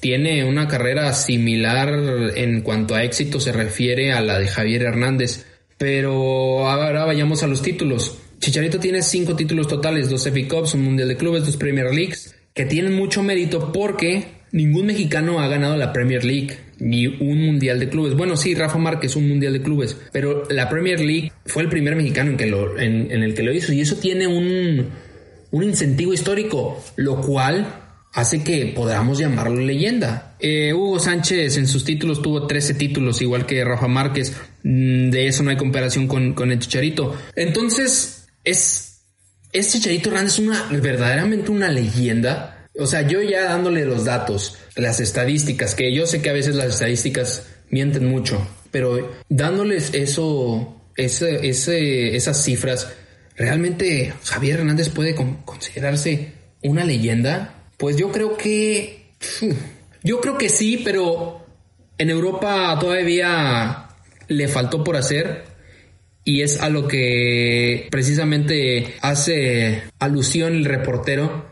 tiene 0.00 0.44
una 0.44 0.68
carrera 0.68 1.12
similar 1.12 2.32
en 2.36 2.60
cuanto 2.62 2.94
a 2.94 3.04
éxito 3.04 3.40
se 3.40 3.52
refiere 3.52 4.12
a 4.12 4.20
la 4.20 4.38
de 4.38 4.48
Javier 4.48 4.82
Hernández. 4.82 5.46
Pero 5.78 6.68
ahora 6.68 7.04
vayamos 7.04 7.42
a 7.42 7.48
los 7.48 7.62
títulos. 7.62 8.18
Chicharito 8.38 8.78
tiene 8.78 9.02
cinco 9.02 9.34
títulos 9.34 9.68
totales, 9.68 10.08
dos 10.08 10.24
FA 10.24 10.48
Cups, 10.48 10.74
un 10.74 10.84
Mundial 10.84 11.08
de 11.08 11.16
Clubes, 11.16 11.44
dos 11.44 11.56
Premier 11.56 11.92
Leagues, 11.92 12.34
que 12.54 12.64
tienen 12.64 12.94
mucho 12.94 13.22
mérito 13.22 13.72
porque 13.72 14.24
ningún 14.52 14.86
mexicano 14.86 15.40
ha 15.40 15.48
ganado 15.48 15.76
la 15.76 15.92
Premier 15.92 16.24
League 16.24 16.56
ni 16.78 17.06
un 17.06 17.46
Mundial 17.46 17.80
de 17.80 17.88
Clubes. 17.88 18.14
Bueno, 18.14 18.36
sí, 18.36 18.54
Rafa 18.54 18.78
Márquez, 18.78 19.16
un 19.16 19.28
Mundial 19.28 19.52
de 19.52 19.62
Clubes, 19.62 19.96
pero 20.12 20.44
la 20.50 20.68
Premier 20.68 21.00
League 21.00 21.32
fue 21.46 21.62
el 21.62 21.68
primer 21.68 21.96
mexicano 21.96 22.30
en, 22.30 22.36
que 22.36 22.46
lo, 22.46 22.78
en 22.78 23.10
el 23.10 23.34
que 23.34 23.42
lo 23.42 23.52
hizo 23.52 23.72
y 23.72 23.80
eso 23.80 23.96
tiene 23.96 24.26
un, 24.26 24.88
un 25.52 25.62
incentivo 25.62 26.12
histórico, 26.12 26.82
lo 26.96 27.20
cual 27.20 27.81
hace 28.12 28.44
que 28.44 28.66
podamos 28.66 29.18
llamarlo 29.18 29.60
leyenda. 29.60 30.36
Eh, 30.38 30.72
Hugo 30.74 30.98
Sánchez 30.98 31.56
en 31.56 31.66
sus 31.66 31.84
títulos 31.84 32.20
tuvo 32.20 32.46
13 32.46 32.74
títulos, 32.74 33.22
igual 33.22 33.46
que 33.46 33.64
Rafa 33.64 33.88
Márquez. 33.88 34.36
Mm, 34.62 35.10
de 35.10 35.26
eso 35.26 35.42
no 35.42 35.50
hay 35.50 35.56
comparación 35.56 36.06
con, 36.06 36.50
el 36.50 36.58
Chicharito. 36.58 37.16
Entonces, 37.34 38.26
es, 38.44 39.02
es 39.52 39.72
Chicharito 39.72 40.10
Hernández 40.10 40.38
una, 40.38 40.62
verdaderamente 40.70 41.50
una 41.50 41.68
leyenda. 41.68 42.68
O 42.78 42.86
sea, 42.86 43.02
yo 43.02 43.22
ya 43.22 43.44
dándole 43.44 43.84
los 43.84 44.04
datos, 44.04 44.56
las 44.76 45.00
estadísticas, 45.00 45.74
que 45.74 45.94
yo 45.94 46.06
sé 46.06 46.22
que 46.22 46.30
a 46.30 46.34
veces 46.34 46.54
las 46.54 46.74
estadísticas 46.74 47.46
mienten 47.70 48.06
mucho, 48.06 48.46
pero 48.70 49.10
dándoles 49.28 49.92
eso, 49.92 50.90
ese, 50.96 51.48
ese, 51.48 52.16
esas 52.16 52.42
cifras, 52.42 52.88
realmente 53.36 54.14
Javier 54.24 54.60
Hernández 54.60 54.88
puede 54.88 55.14
considerarse 55.14 56.32
una 56.62 56.84
leyenda. 56.84 57.61
Pues 57.82 57.96
yo 57.96 58.12
creo 58.12 58.36
que. 58.36 59.06
Yo 60.04 60.20
creo 60.20 60.38
que 60.38 60.48
sí, 60.48 60.80
pero 60.84 61.44
en 61.98 62.10
Europa 62.10 62.76
todavía 62.80 63.88
le 64.28 64.46
faltó 64.46 64.84
por 64.84 64.96
hacer. 64.96 65.42
Y 66.22 66.42
es 66.42 66.60
a 66.60 66.68
lo 66.68 66.86
que 66.86 67.88
precisamente 67.90 68.94
hace 69.00 69.82
alusión 69.98 70.54
el 70.54 70.64
reportero 70.64 71.46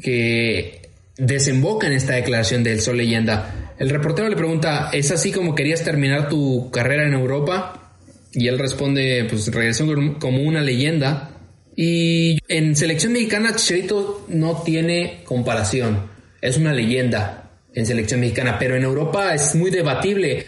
que 0.00 0.90
desemboca 1.16 1.88
en 1.88 1.94
esta 1.94 2.14
declaración 2.14 2.62
del 2.62 2.80
Sol 2.80 2.98
Leyenda. 2.98 3.74
El 3.76 3.90
reportero 3.90 4.28
le 4.28 4.36
pregunta, 4.36 4.90
¿es 4.92 5.10
así 5.10 5.32
como 5.32 5.56
querías 5.56 5.82
terminar 5.82 6.28
tu 6.28 6.70
carrera 6.70 7.04
en 7.04 7.14
Europa? 7.14 7.96
Y 8.32 8.46
él 8.46 8.60
responde, 8.60 9.26
pues 9.28 9.52
regresó 9.52 9.86
como 10.20 10.40
una 10.42 10.62
leyenda. 10.62 11.33
Y 11.76 12.38
en 12.48 12.76
selección 12.76 13.12
mexicana, 13.12 13.56
Chicharito 13.56 14.24
no 14.28 14.62
tiene 14.62 15.22
comparación. 15.24 16.10
Es 16.40 16.56
una 16.56 16.72
leyenda 16.72 17.50
en 17.74 17.86
selección 17.86 18.20
mexicana, 18.20 18.58
pero 18.58 18.76
en 18.76 18.84
Europa 18.84 19.34
es 19.34 19.54
muy 19.54 19.70
debatible. 19.70 20.46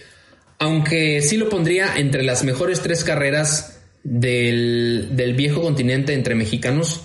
Aunque 0.58 1.20
sí 1.22 1.36
lo 1.36 1.48
pondría 1.48 1.96
entre 1.96 2.22
las 2.22 2.44
mejores 2.44 2.80
tres 2.80 3.04
carreras 3.04 3.80
del, 4.04 5.10
del 5.12 5.34
viejo 5.34 5.62
continente 5.62 6.14
entre 6.14 6.34
mexicanos. 6.34 7.02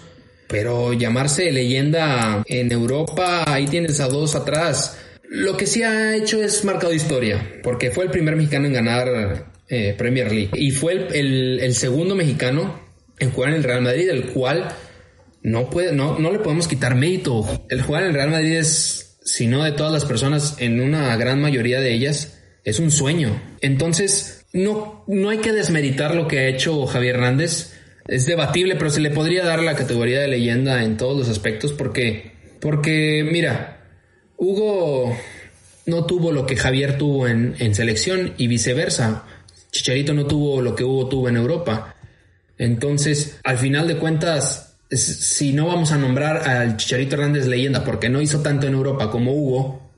Pero 0.48 0.94
llamarse 0.94 1.51
leyenda 1.51 2.44
en 2.46 2.72
Europa, 2.72 3.46
ahí 3.48 3.66
tienes 3.66 4.00
a 4.01 4.08
dos 4.08 4.36
atrás. 4.36 4.98
Lo 5.30 5.56
que 5.56 5.66
sí 5.66 5.82
ha 5.82 6.16
hecho 6.16 6.44
es 6.44 6.66
marcado 6.66 6.94
historia, 6.94 7.62
porque 7.63 7.90
fue 7.90 8.04
el 8.04 8.12
primer 8.12 8.36
mexicano 8.36 8.68
en 8.68 8.74
ganar 8.74 9.46
eh, 9.70 9.96
Premier 9.98 10.30
League. 10.30 10.51
Y 10.54 10.72
fue 10.72 11.08
el, 11.18 11.62
el 11.62 11.74
segundo 11.74 12.16
mexicano 12.16 12.91
en 13.22 13.32
jugar 13.32 13.51
en 13.51 13.58
el 13.58 13.63
Real 13.63 13.82
Madrid, 13.82 14.10
el 14.10 14.25
cual 14.25 14.68
no, 15.44 15.70
puede, 15.70 15.94
no, 15.94 16.20
no 16.20 16.32
le 16.32 16.40
podemos 16.40 16.68
quitar 16.68 16.96
mérito. 16.96 17.66
El 17.70 17.84
jugar 17.84 18.04
en 18.04 18.10
el 18.10 18.16
Real 18.16 18.32
Madrid 18.32 18.54
es, 18.58 19.18
si 19.24 19.48
no 19.48 19.63
de 19.63 19.72
todas 19.72 19.94
las 19.94 20.06
personas, 20.06 20.56
en 20.60 20.82
una 20.82 21.16
gran 21.16 21.40
mayoría 21.40 21.80
de 21.80 21.94
ellas, 21.94 22.40
es 22.63 22.80
un 22.80 22.90
sueño. 22.92 23.40
Entonces, 23.62 24.46
no, 24.54 25.06
no 25.08 25.30
hay 25.30 25.38
que 25.38 25.54
desmeritar 25.54 26.16
lo 26.16 26.28
que 26.28 26.40
ha 26.40 26.48
hecho 26.48 26.88
Javier 26.88 27.16
Hernández. 27.16 27.74
Es 28.08 28.25
debatible, 28.25 28.75
pero 28.75 28.90
se 28.90 29.01
le 29.01 29.12
podría 29.12 29.46
dar 29.46 29.62
la 29.62 29.75
categoría 29.75 30.20
de 30.20 30.28
leyenda 30.28 30.84
en 30.84 30.98
todos 30.98 31.16
los 31.16 31.30
aspectos 31.30 31.72
porque, 31.72 32.32
porque 32.60 33.24
mira, 33.32 33.86
Hugo 34.36 35.16
no 35.86 36.06
tuvo 36.08 36.32
lo 36.32 36.48
que 36.48 36.58
Javier 36.58 36.98
tuvo 36.98 37.28
en, 37.28 37.56
en 37.60 37.75
selección 37.75 38.34
y 38.38 38.48
viceversa. 38.48 39.25
Chicharito 39.70 40.16
no 40.16 40.25
tuvo 40.25 40.60
lo 40.62 40.75
que 40.75 40.84
Hugo 40.84 41.08
tuvo 41.08 41.30
en 41.30 41.38
Europa. 41.38 41.96
Entonces, 42.62 43.39
al 43.44 43.58
final 43.58 43.88
de 43.88 43.98
cuentas, 43.98 44.77
si 44.91 45.51
no 45.51 45.65
vamos 45.65 45.91
a 45.91 45.98
nombrar 45.98 46.48
al 46.48 46.77
Chicharito 46.77 47.15
Hernández 47.15 47.48
leyenda 47.48 47.84
porque 47.84 48.08
no 48.08 48.22
hizo 48.22 48.41
tanto 48.41 48.68
en 48.68 48.74
Europa 48.74 49.10
como 49.10 49.34
Hugo, 49.34 49.89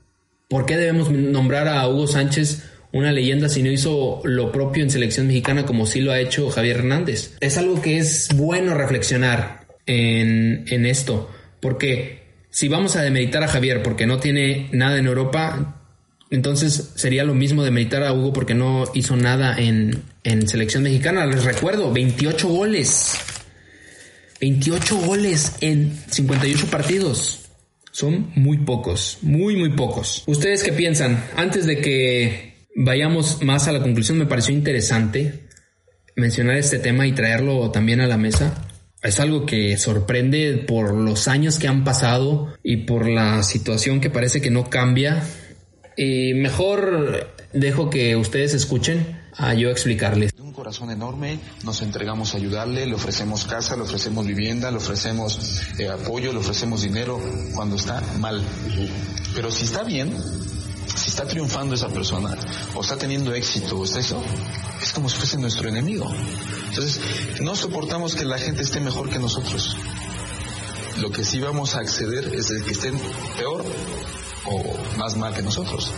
¿por 0.48 0.64
qué 0.64 0.78
debemos 0.78 1.10
nombrar 1.10 1.68
a 1.68 1.86
Hugo 1.86 2.06
Sánchez 2.06 2.64
una 2.90 3.12
leyenda 3.12 3.50
si 3.50 3.62
no 3.62 3.70
hizo 3.70 4.22
lo 4.24 4.50
propio 4.50 4.82
en 4.82 4.88
selección 4.88 5.26
mexicana 5.26 5.66
como 5.66 5.84
sí 5.84 6.00
lo 6.00 6.10
ha 6.10 6.20
hecho 6.20 6.48
Javier 6.48 6.78
Hernández? 6.78 7.36
Es 7.40 7.58
algo 7.58 7.82
que 7.82 7.98
es 7.98 8.30
bueno 8.34 8.72
reflexionar 8.72 9.66
en, 9.84 10.64
en 10.66 10.86
esto, 10.86 11.30
porque 11.60 12.22
si 12.48 12.68
vamos 12.68 12.96
a 12.96 13.02
demeritar 13.02 13.42
a 13.42 13.48
Javier 13.48 13.82
porque 13.82 14.06
no 14.06 14.20
tiene 14.20 14.70
nada 14.72 14.96
en 14.96 15.06
Europa, 15.06 15.83
entonces 16.34 16.90
sería 16.96 17.24
lo 17.24 17.34
mismo 17.34 17.62
de 17.62 17.70
meditar 17.70 18.02
a 18.02 18.12
Hugo 18.12 18.32
porque 18.32 18.54
no 18.54 18.84
hizo 18.94 19.16
nada 19.16 19.56
en, 19.58 20.02
selección 20.46 20.82
mexicana. 20.82 21.26
Les 21.26 21.44
recuerdo, 21.44 21.92
28 21.92 22.48
goles. 22.48 23.14
28 24.40 24.96
goles 24.96 25.56
en 25.60 25.96
58 26.10 26.66
partidos. 26.66 27.40
Son 27.92 28.32
muy 28.34 28.58
pocos, 28.58 29.18
muy, 29.22 29.56
muy 29.56 29.70
pocos. 29.70 30.24
¿Ustedes 30.26 30.64
qué 30.64 30.72
piensan? 30.72 31.24
Antes 31.36 31.66
de 31.66 31.78
que 31.78 32.66
vayamos 32.74 33.42
más 33.42 33.68
a 33.68 33.72
la 33.72 33.80
conclusión, 33.80 34.18
me 34.18 34.26
pareció 34.26 34.52
interesante 34.52 35.44
mencionar 36.16 36.56
este 36.56 36.78
tema 36.78 37.06
y 37.06 37.12
traerlo 37.12 37.70
también 37.70 38.00
a 38.00 38.06
la 38.06 38.16
mesa. 38.16 38.66
es 39.02 39.20
algo 39.20 39.44
que 39.44 39.76
sorprende 39.76 40.64
por 40.66 40.94
los 40.94 41.28
años 41.28 41.58
que 41.58 41.68
han 41.68 41.84
pasado 41.84 42.54
y 42.62 42.78
por 42.78 43.06
la 43.06 43.42
situación 43.42 44.00
que 44.00 44.10
parece 44.10 44.40
que 44.40 44.50
no 44.50 44.70
cambia. 44.70 45.22
Y 45.96 46.34
mejor 46.34 47.28
dejo 47.52 47.88
que 47.88 48.16
ustedes 48.16 48.54
escuchen 48.54 49.20
a 49.36 49.54
yo 49.54 49.70
explicarles. 49.70 50.32
Un 50.38 50.52
corazón 50.52 50.90
enorme, 50.90 51.38
nos 51.64 51.82
entregamos 51.82 52.34
a 52.34 52.38
ayudarle, 52.38 52.86
le 52.86 52.94
ofrecemos 52.94 53.44
casa, 53.44 53.76
le 53.76 53.82
ofrecemos 53.82 54.26
vivienda, 54.26 54.70
le 54.70 54.78
ofrecemos 54.78 55.62
eh, 55.78 55.88
apoyo, 55.88 56.32
le 56.32 56.38
ofrecemos 56.38 56.82
dinero 56.82 57.20
cuando 57.54 57.76
está 57.76 58.00
mal. 58.18 58.42
Pero 59.34 59.50
si 59.50 59.64
está 59.64 59.82
bien, 59.82 60.12
si 60.94 61.10
está 61.10 61.26
triunfando 61.26 61.74
esa 61.74 61.88
persona, 61.88 62.36
o 62.74 62.80
está 62.80 62.96
teniendo 62.96 63.34
éxito, 63.34 63.78
o 63.78 63.84
está 63.84 64.00
eso, 64.00 64.22
es 64.82 64.92
como 64.92 65.08
si 65.08 65.16
fuese 65.16 65.38
nuestro 65.38 65.68
enemigo. 65.68 66.12
Entonces, 66.68 67.00
no 67.40 67.54
soportamos 67.56 68.14
que 68.14 68.24
la 68.24 68.38
gente 68.38 68.62
esté 68.62 68.80
mejor 68.80 69.10
que 69.10 69.18
nosotros. 69.18 69.76
Lo 71.00 71.10
que 71.10 71.24
sí 71.24 71.40
vamos 71.40 71.74
a 71.74 71.80
acceder 71.80 72.32
es 72.34 72.50
el 72.50 72.64
que 72.64 72.70
estén 72.70 72.98
peor 73.36 73.64
o 74.46 74.62
más 74.96 75.16
mal 75.16 75.34
que 75.34 75.42
nosotros. 75.42 75.92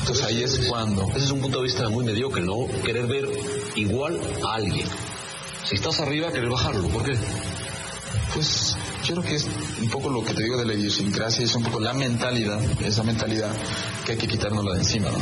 Entonces 0.00 0.24
ahí 0.24 0.42
es 0.42 0.66
cuando... 0.68 1.08
Ese 1.10 1.24
es 1.24 1.30
un 1.30 1.40
punto 1.40 1.58
de 1.58 1.64
vista 1.64 1.88
muy 1.88 2.04
mediocre, 2.04 2.42
¿no? 2.42 2.66
Querer 2.84 3.06
ver 3.06 3.28
igual 3.74 4.20
a 4.44 4.54
alguien. 4.54 4.86
Si 5.64 5.74
estás 5.74 5.98
arriba, 6.00 6.30
querer 6.30 6.48
bajarlo. 6.48 6.88
¿Por 6.88 7.04
qué? 7.04 7.16
Pues 8.34 8.76
yo 9.06 9.14
creo 9.14 9.22
que 9.22 9.34
es 9.36 9.46
un 9.80 9.88
poco 9.88 10.10
lo 10.10 10.24
que 10.24 10.34
te 10.34 10.42
digo 10.42 10.56
de 10.56 10.66
la 10.66 10.74
idiosincrasia, 10.74 11.44
es 11.44 11.54
un 11.54 11.62
poco 11.62 11.78
la 11.80 11.92
mentalidad, 11.94 12.60
esa 12.82 13.02
mentalidad 13.02 13.50
que 14.04 14.12
hay 14.12 14.18
que 14.18 14.26
quitárnosla 14.26 14.72
de 14.74 14.78
encima, 14.80 15.10
¿no? 15.10 15.18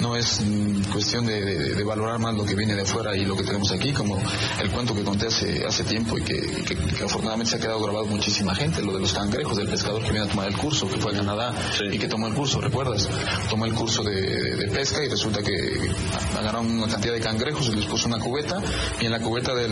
No 0.00 0.16
es 0.16 0.40
mm, 0.40 0.82
cuestión 0.92 1.26
de, 1.26 1.40
de- 1.44 1.74
de 1.74 1.84
valorar 1.84 2.18
más 2.18 2.34
lo 2.34 2.44
que 2.44 2.54
viene 2.54 2.74
de 2.74 2.82
afuera 2.82 3.16
y 3.16 3.24
lo 3.24 3.36
que 3.36 3.42
tenemos 3.44 3.70
aquí, 3.72 3.92
como 3.92 4.16
el 4.60 4.70
cuento 4.70 4.94
que 4.94 5.02
conté 5.02 5.26
hace, 5.26 5.64
hace 5.66 5.84
tiempo 5.84 6.16
y 6.18 6.22
que, 6.22 6.34
y 6.36 6.64
que- 6.64 6.76
que 6.76 7.04
afortunadamente 7.04 7.50
se 7.50 7.56
ha 7.56 7.60
quedado 7.60 7.80
grabado 7.82 8.06
muchísima 8.06 8.54
gente, 8.54 8.82
lo 8.82 8.92
de 8.94 9.00
los 9.00 9.12
cangrejos, 9.12 9.56
del 9.56 9.68
pescador 9.68 10.02
que 10.02 10.10
viene 10.10 10.26
a 10.26 10.28
tomar 10.30 10.46
el 10.48 10.56
curso, 10.56 10.88
que 10.88 10.98
fue 10.98 11.12
a 11.12 11.16
Canadá 11.16 11.54
y 11.92 11.98
que 11.98 12.06
tomó 12.08 12.26
el 12.28 12.34
curso, 12.34 12.60
¿recuerdas? 12.60 13.08
Tomó 13.50 13.64
el 13.66 13.74
curso 13.74 14.02
de, 14.04 14.68
pesca 14.74 15.02
y 15.04 15.08
resulta 15.08 15.40
que 15.42 15.52
agarraron 16.36 16.68
una 16.78 16.88
cantidad 16.88 17.14
de 17.14 17.20
cangrejos 17.20 17.68
y 17.68 17.72
les 17.76 17.86
puso 17.86 18.08
una 18.08 18.18
cubeta 18.18 18.60
y 19.00 19.06
en 19.06 19.12
la 19.12 19.20
cubeta 19.20 19.54
de- 19.54 19.68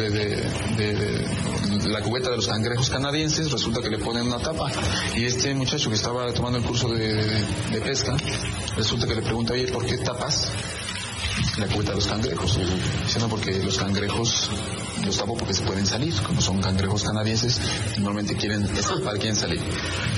la 1.87 2.01
cubeta 2.03 2.31
de 2.31 2.37
los 2.37 2.47
cangrejos 2.47 2.91
canadienses 2.91 3.51
resulta 3.51 3.81
que 3.81 3.89
le 3.91 3.99
ponen 3.99 4.27
una 4.27 4.39
tapa. 4.39 4.71
Y 5.17 5.25
este 5.25 5.55
muchacho 5.55 5.89
que 5.91 5.97
estaba 5.97 6.33
tomando 6.33 6.59
el 6.59 6.65
curso 6.65 6.89
de, 6.89 7.13
de- 7.15 7.45
de 7.73 7.81
pesca 7.81 8.17
resulta 8.77 9.07
que 9.07 9.15
le 9.15 9.23
pregunta 9.23 9.53
oye 9.55 9.69
¿por 9.69 9.85
qué 9.87 9.99
tapas 9.99 10.49
la 11.59 11.67
cubeta 11.67 11.91
de 11.91 11.97
los 11.97 12.07
cangrejos? 12.07 12.59
Dice 13.05 13.19
no 13.19 13.29
porque 13.29 13.53
los 13.59 13.77
cangrejos 13.79 14.51
los 15.05 15.17
tapo 15.17 15.37
porque 15.37 15.53
se 15.55 15.63
pueden 15.63 15.87
salir. 15.87 16.15
Como 16.23 16.41
son 16.41 16.61
cangrejos 16.61 17.03
canadienses 17.03 17.61
normalmente 17.99 18.37
quieren 18.37 18.65
escapar 18.77 19.15
quieren 19.19 19.37
salir 19.37 19.61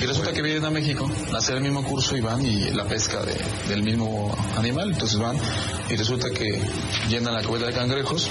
y 0.01 0.05
resulta 0.05 0.31
que 0.33 0.41
vienen 0.41 0.65
a 0.65 0.69
México 0.69 1.09
a 1.33 1.37
hacer 1.37 1.55
el 1.57 1.63
mismo 1.63 1.83
curso 1.83 2.15
y 2.15 2.21
van 2.21 2.45
y 2.45 2.69
la 2.71 2.85
pesca 2.85 3.21
de- 3.23 3.37
del 3.69 3.81
mismo 3.83 4.35
animal. 4.57 4.91
Entonces 4.91 5.17
van 5.19 5.37
y 5.89 5.95
resulta 5.95 6.29
que 6.29 6.61
llenan 7.09 7.33
la 7.33 7.43
cubeta 7.43 7.67
de 7.67 7.73
cangrejos 7.73 8.27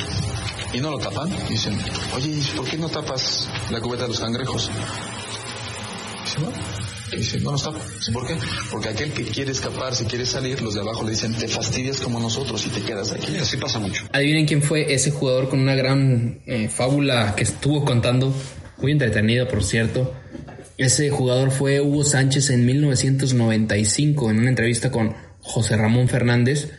y 0.75 0.81
no 0.81 0.91
lo 0.91 0.99
tapan. 0.99 1.31
Dicen, 1.49 1.79
oye, 2.15 2.31
¿y 2.31 2.57
¿por 2.57 2.69
qué 2.69 2.77
no 2.77 2.89
tapas 2.89 3.49
la 3.71 3.81
cubeta 3.81 4.03
de 4.03 4.09
los 4.09 4.21
cangrejos? 4.21 4.71
Dice, 6.25 6.41
no. 6.41 6.53
Y 7.13 7.17
dice, 7.19 7.41
no 7.41 7.53
los 7.53 7.63
tapo. 7.63 7.79
Dice, 7.97 8.13
¿por 8.13 8.27
qué? 8.27 8.35
Porque 8.71 8.89
aquel 8.89 9.13
que 9.13 9.23
quiere 9.25 9.53
escapar, 9.53 9.95
si 9.95 10.05
quiere 10.05 10.27
salir, 10.27 10.61
los 10.61 10.75
de 10.75 10.81
abajo 10.81 11.05
le 11.05 11.11
dicen, 11.11 11.33
te 11.35 11.47
fastidias 11.47 12.01
como 12.01 12.19
nosotros 12.19 12.67
y 12.67 12.71
te 12.71 12.83
quedas 12.83 13.13
aquí. 13.13 13.37
Así 13.37 13.57
pasa 13.57 13.79
mucho. 13.79 14.05
Adivinen 14.13 14.47
quién 14.47 14.63
fue 14.63 14.93
ese 14.93 15.13
jugador 15.13 15.49
con 15.49 15.61
una 15.61 15.77
gran 15.77 16.41
eh, 16.47 16.69
fábula 16.69 17.35
que 17.37 17.45
estuvo 17.45 17.85
contando, 17.85 18.35
muy 18.79 18.93
entretenido 18.93 19.47
por 19.47 19.63
cierto. 19.63 20.13
Ese 20.77 21.09
jugador 21.09 21.53
fue 21.53 21.81
Hugo 21.81 22.03
Sánchez 22.03 22.51
en 22.51 22.67
1995 22.67 24.31
en 24.31 24.39
una 24.41 24.49
entrevista 24.49 24.91
con 24.91 25.15
José 25.41 25.77
Ramón 25.77 26.09
Fernández 26.09 26.73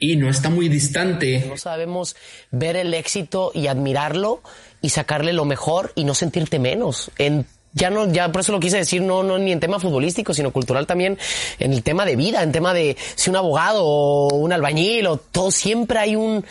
y 0.00 0.16
no 0.16 0.28
está 0.28 0.50
muy 0.50 0.68
distante 0.68 1.44
No 1.46 1.56
sabemos 1.56 2.16
ver 2.50 2.74
el 2.76 2.94
éxito 2.94 3.52
y 3.54 3.68
admirarlo 3.68 4.42
y 4.80 4.88
sacarle 4.88 5.32
lo 5.32 5.44
mejor 5.44 5.92
y 5.94 6.04
no 6.04 6.14
sentirte 6.14 6.58
menos. 6.58 7.10
En 7.18 7.46
ya 7.72 7.90
no, 7.90 8.10
ya 8.10 8.32
por 8.32 8.40
eso 8.40 8.52
lo 8.52 8.58
quise 8.58 8.78
decir, 8.78 9.02
no, 9.02 9.22
no 9.22 9.38
ni 9.38 9.52
en 9.52 9.60
tema 9.60 9.78
futbolístico, 9.78 10.34
sino 10.34 10.50
cultural 10.50 10.86
también, 10.86 11.18
en 11.58 11.72
el 11.72 11.82
tema 11.82 12.04
de 12.04 12.16
vida, 12.16 12.42
en 12.42 12.50
tema 12.50 12.74
de 12.74 12.96
si 13.14 13.30
un 13.30 13.36
abogado 13.36 13.84
o 13.84 14.34
un 14.34 14.52
albañil 14.52 15.06
o 15.06 15.18
todo, 15.18 15.52
siempre 15.52 16.00
hay 16.00 16.16
un, 16.16 16.44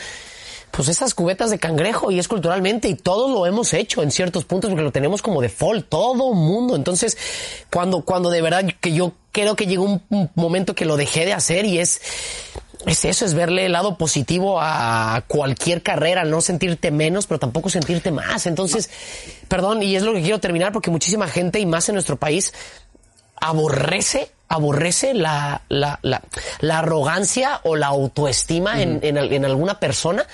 pues 0.71 0.87
esas 0.87 1.13
cubetas 1.13 1.49
de 1.49 1.59
cangrejo 1.59 2.09
y 2.11 2.19
es 2.19 2.27
culturalmente 2.29 2.87
y 2.87 2.95
todos 2.95 3.31
lo 3.31 3.45
hemos 3.45 3.73
hecho 3.73 4.01
en 4.01 4.11
ciertos 4.11 4.45
puntos 4.45 4.69
porque 4.69 4.83
lo 4.83 4.91
tenemos 4.91 5.21
como 5.21 5.41
default, 5.41 5.89
todo 5.89 6.33
mundo. 6.33 6.77
Entonces, 6.77 7.17
cuando, 7.69 8.01
cuando 8.01 8.29
de 8.29 8.41
verdad 8.41 8.65
que 8.79 8.93
yo 8.93 9.13
creo 9.33 9.57
que 9.57 9.65
llegó 9.65 9.83
un, 9.83 10.01
un 10.09 10.29
momento 10.35 10.73
que 10.73 10.85
lo 10.85 10.95
dejé 10.95 11.25
de 11.25 11.33
hacer 11.33 11.65
y 11.65 11.79
es, 11.79 11.99
es 12.85 13.03
eso, 13.05 13.25
es 13.25 13.33
verle 13.33 13.65
el 13.65 13.73
lado 13.73 13.97
positivo 13.97 14.59
a 14.61 15.23
cualquier 15.27 15.83
carrera, 15.83 16.23
no 16.23 16.39
sentirte 16.41 16.91
menos, 16.91 17.27
pero 17.27 17.39
tampoco 17.39 17.69
sentirte 17.69 18.11
más. 18.11 18.45
Entonces, 18.45 18.89
perdón, 19.47 19.83
y 19.83 19.95
es 19.95 20.03
lo 20.03 20.13
que 20.13 20.21
quiero 20.21 20.39
terminar 20.39 20.71
porque 20.71 20.89
muchísima 20.91 21.27
gente 21.27 21.59
y 21.59 21.65
más 21.65 21.89
en 21.89 21.95
nuestro 21.95 22.15
país 22.17 22.53
aborrece 23.35 24.31
aborrece 24.51 25.13
la, 25.13 25.61
la, 25.69 25.99
la, 26.01 26.23
la 26.61 26.79
arrogancia 26.79 27.61
o 27.63 27.75
la 27.75 27.85
autoestima 27.87 28.81
en, 28.81 28.99
en, 29.03 29.19
al- 29.19 29.31
en 29.31 29.45
alguna 29.45 29.79
persona 29.79 30.25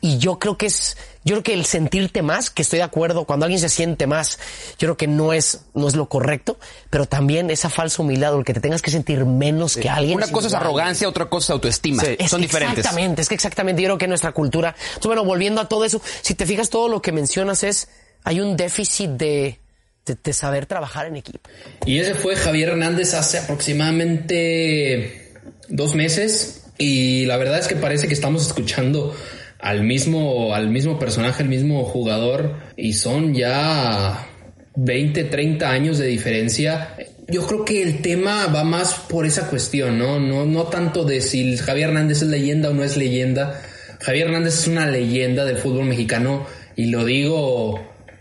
y 0.00 0.18
yo 0.18 0.40
creo 0.40 0.56
que 0.58 0.66
es 0.66 0.96
yo 1.24 1.34
creo 1.34 1.42
que 1.42 1.54
el 1.54 1.64
sentirte 1.66 2.22
más 2.22 2.50
que 2.50 2.62
estoy 2.62 2.78
de 2.78 2.84
acuerdo 2.84 3.24
cuando 3.24 3.44
alguien 3.46 3.60
se 3.60 3.68
siente 3.68 4.06
más 4.06 4.38
yo 4.78 4.86
creo 4.86 4.96
que 4.96 5.06
no 5.06 5.32
es 5.32 5.62
no 5.74 5.88
es 5.88 5.94
lo 5.94 6.08
correcto 6.08 6.58
pero 6.88 7.06
también 7.06 7.50
esa 7.50 7.68
falsa 7.68 8.02
humildad 8.02 8.34
o 8.34 8.38
el 8.38 8.44
que 8.44 8.54
te 8.54 8.60
tengas 8.60 8.82
que 8.82 8.90
sentir 8.90 9.24
menos 9.24 9.76
que 9.76 9.88
alguien 9.88 10.16
Una 10.16 10.28
cosa 10.28 10.48
es 10.48 10.54
arrogancia, 10.54 11.08
otra 11.08 11.26
cosa 11.26 11.46
es 11.46 11.50
autoestima. 11.50 12.02
Es 12.02 12.30
Son 12.30 12.40
diferentes. 12.40 12.78
Exactamente, 12.78 13.22
es 13.22 13.28
que 13.28 13.34
exactamente 13.34 13.82
yo 13.82 13.88
creo 13.88 13.98
que 13.98 14.08
nuestra 14.08 14.32
cultura. 14.32 14.74
Entonces, 14.78 15.06
bueno, 15.06 15.24
volviendo 15.24 15.60
a 15.60 15.68
todo 15.68 15.84
eso, 15.84 16.00
si 16.22 16.34
te 16.34 16.46
fijas, 16.46 16.70
todo 16.70 16.88
lo 16.88 17.02
que 17.02 17.12
mencionas 17.12 17.62
es, 17.62 17.88
hay 18.24 18.40
un 18.40 18.56
déficit 18.56 19.10
de, 19.10 19.60
de, 20.06 20.16
de 20.22 20.32
saber 20.32 20.66
trabajar 20.66 21.06
en 21.06 21.16
equipo. 21.16 21.48
Y 21.86 21.98
ese 21.98 22.14
fue 22.14 22.36
Javier 22.36 22.70
Hernández 22.70 23.14
hace 23.14 23.38
aproximadamente 23.38 25.32
dos 25.68 25.94
meses. 25.94 26.62
Y 26.78 27.26
la 27.26 27.36
verdad 27.36 27.58
es 27.58 27.68
que 27.68 27.76
parece 27.76 28.08
que 28.08 28.14
estamos 28.14 28.46
escuchando 28.46 29.14
al 29.62 29.82
mismo, 29.82 30.54
al 30.54 30.68
mismo 30.68 30.98
personaje, 30.98 31.42
al 31.42 31.48
mismo 31.48 31.84
jugador. 31.84 32.56
Y 32.76 32.94
son 32.94 33.34
ya 33.34 34.26
20, 34.76 35.24
30 35.24 35.70
años 35.70 35.98
de 35.98 36.06
diferencia. 36.06 36.96
Yo 37.28 37.46
creo 37.46 37.64
que 37.64 37.82
el 37.82 38.00
tema 38.02 38.46
va 38.46 38.64
más 38.64 38.94
por 39.08 39.26
esa 39.26 39.48
cuestión, 39.48 39.98
¿no? 39.98 40.18
No, 40.18 40.46
no 40.46 40.64
tanto 40.64 41.04
de 41.04 41.20
si 41.20 41.56
Javier 41.56 41.90
Hernández 41.90 42.22
es 42.22 42.28
leyenda 42.28 42.70
o 42.70 42.74
no 42.74 42.82
es 42.82 42.96
leyenda. 42.96 43.62
Javier 44.00 44.28
Hernández 44.28 44.60
es 44.60 44.66
una 44.66 44.86
leyenda 44.86 45.44
del 45.44 45.58
fútbol 45.58 45.84
mexicano 45.84 46.46
y 46.74 46.86
lo 46.86 47.04
digo 47.04 47.78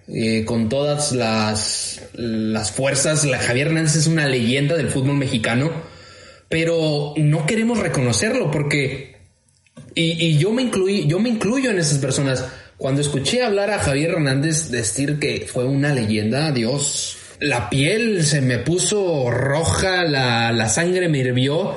eh, 0.10 0.44
con 0.44 0.70
todas 0.70 1.12
las, 1.14 2.02
las 2.14 2.72
fuerzas. 2.72 3.26
La 3.26 3.40
Javier 3.40 3.68
Hernández 3.68 3.96
es 3.96 4.08
una 4.08 4.28
leyenda 4.28 4.76
del 4.76 4.90
fútbol 4.90 5.16
mexicano, 5.16 5.72
pero 6.50 7.14
no 7.16 7.46
queremos 7.46 7.80
reconocerlo 7.80 8.52
porque 8.52 9.09
y, 9.96 10.26
y 10.26 10.38
yo 10.38 10.52
me 10.52 10.62
incluí, 10.62 11.08
yo 11.08 11.20
me 11.20 11.30
incluyo 11.30 11.72
en 11.72 11.80
esas 11.80 11.98
personas. 12.00 12.46
Cuando 12.78 13.02
escuché 13.02 13.44
hablar 13.44 13.72
a 13.72 13.80
Javier 13.80 14.12
Hernández 14.12 14.70
decir 14.70 15.20
que 15.20 15.46
fue 15.52 15.66
una 15.66 15.94
leyenda, 15.94 16.52
Dios, 16.52 17.18
la 17.40 17.70
piel 17.70 18.26
se 18.26 18.42
me 18.42 18.58
puso 18.58 19.30
roja, 19.32 20.04
la, 20.04 20.52
la 20.52 20.70
sangre 20.70 21.10
me 21.10 21.20
hirvió. 21.20 21.76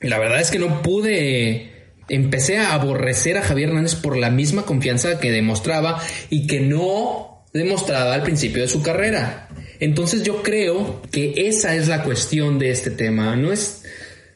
La 0.00 0.18
verdad 0.18 0.40
es 0.40 0.50
que 0.50 0.58
no 0.58 0.82
pude. 0.82 1.72
Empecé 2.08 2.58
a 2.58 2.72
aborrecer 2.72 3.36
a 3.36 3.42
Javier 3.42 3.68
Hernández 3.68 3.94
por 3.94 4.16
la 4.16 4.30
misma 4.30 4.64
confianza 4.64 5.20
que 5.20 5.30
demostraba 5.30 6.00
y 6.30 6.46
que 6.46 6.60
no 6.60 7.44
demostraba 7.52 8.14
al 8.14 8.22
principio 8.22 8.62
de 8.62 8.68
su 8.68 8.82
carrera. 8.82 9.48
Entonces 9.80 10.22
yo 10.22 10.42
creo 10.42 11.02
que 11.10 11.34
esa 11.48 11.74
es 11.74 11.88
la 11.88 12.02
cuestión 12.02 12.58
de 12.58 12.70
este 12.70 12.90
tema. 12.90 13.36
No 13.36 13.52
es, 13.52 13.82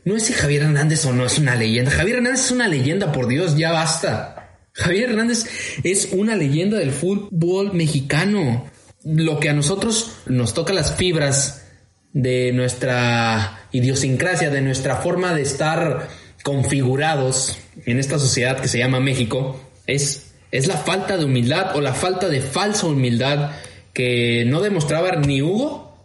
no 0.04 0.16
es 0.16 0.24
si 0.24 0.32
Javier 0.32 0.62
Hernández 0.62 1.04
o 1.06 1.12
no 1.12 1.26
es 1.26 1.38
una 1.38 1.54
leyenda. 1.54 1.90
Javier 1.90 2.16
Hernández 2.16 2.44
es 2.44 2.50
una 2.50 2.68
leyenda, 2.68 3.12
por 3.12 3.28
Dios, 3.28 3.56
ya 3.56 3.72
basta. 3.72 4.58
Javier 4.72 5.10
Hernández 5.10 5.44
es 5.84 6.08
una 6.12 6.34
leyenda 6.34 6.78
del 6.78 6.92
fútbol 6.92 7.72
mexicano. 7.72 8.70
Lo 9.04 9.38
que 9.40 9.50
a 9.50 9.52
nosotros 9.52 10.12
nos 10.26 10.54
toca 10.54 10.72
las 10.72 10.96
fibras 10.96 11.66
de 12.12 12.52
nuestra 12.52 13.68
idiosincrasia, 13.72 14.50
de 14.50 14.60
nuestra 14.60 14.96
forma 14.96 15.34
de 15.34 15.42
estar 15.42 16.08
configurados 16.42 17.58
en 17.86 17.98
esta 17.98 18.18
sociedad 18.18 18.60
que 18.60 18.68
se 18.68 18.78
llama 18.78 19.00
México, 19.00 19.60
es, 19.86 20.32
es 20.50 20.66
la 20.66 20.76
falta 20.76 21.16
de 21.16 21.24
humildad 21.24 21.76
o 21.76 21.80
la 21.80 21.94
falta 21.94 22.28
de 22.28 22.40
falsa 22.40 22.86
humildad 22.86 23.52
que 23.92 24.44
no 24.46 24.60
demostraba 24.60 25.12
ni 25.16 25.42
Hugo 25.42 25.96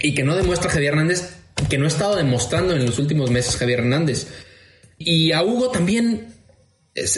y 0.00 0.14
que 0.14 0.24
no 0.24 0.34
demuestra 0.36 0.70
Javier 0.70 0.94
Hernández, 0.94 1.36
que 1.68 1.78
no 1.78 1.84
ha 1.84 1.88
estado 1.88 2.16
demostrando 2.16 2.74
en 2.74 2.84
los 2.84 2.98
últimos 2.98 3.30
meses 3.30 3.56
Javier 3.56 3.80
Hernández. 3.80 4.28
Y 4.98 5.32
a 5.32 5.42
Hugo 5.42 5.70
también 5.70 6.34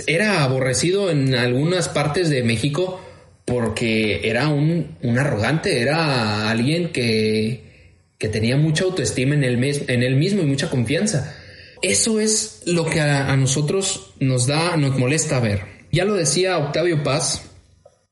era 0.07 0.43
aborrecido 0.43 1.11
en 1.11 1.35
algunas 1.35 1.89
partes 1.89 2.31
de 2.31 2.43
México 2.43 3.01
porque 3.45 4.29
era 4.29 4.49
un, 4.49 4.97
un 5.03 5.19
arrogante, 5.19 5.81
era 5.81 6.51
alguien 6.51 6.91
que, 6.91 7.99
que 8.19 8.29
tenía 8.29 8.57
mucha 8.57 8.85
autoestima 8.85 9.35
en 9.35 9.45
él, 9.45 9.85
en 9.89 10.03
él 10.03 10.17
mismo 10.17 10.43
y 10.43 10.47
mucha 10.47 10.71
confianza. 10.71 11.37
Eso 11.83 12.19
es 12.19 12.63
lo 12.67 12.87
que 12.87 13.01
a 13.01 13.37
nosotros 13.37 14.15
nos 14.19 14.47
da, 14.47 14.77
nos 14.77 14.99
molesta 14.99 15.39
ver. 15.41 15.61
Ya 15.93 16.05
lo 16.05 16.15
decía 16.15 16.59
Octavio 16.59 17.03
Paz 17.03 17.43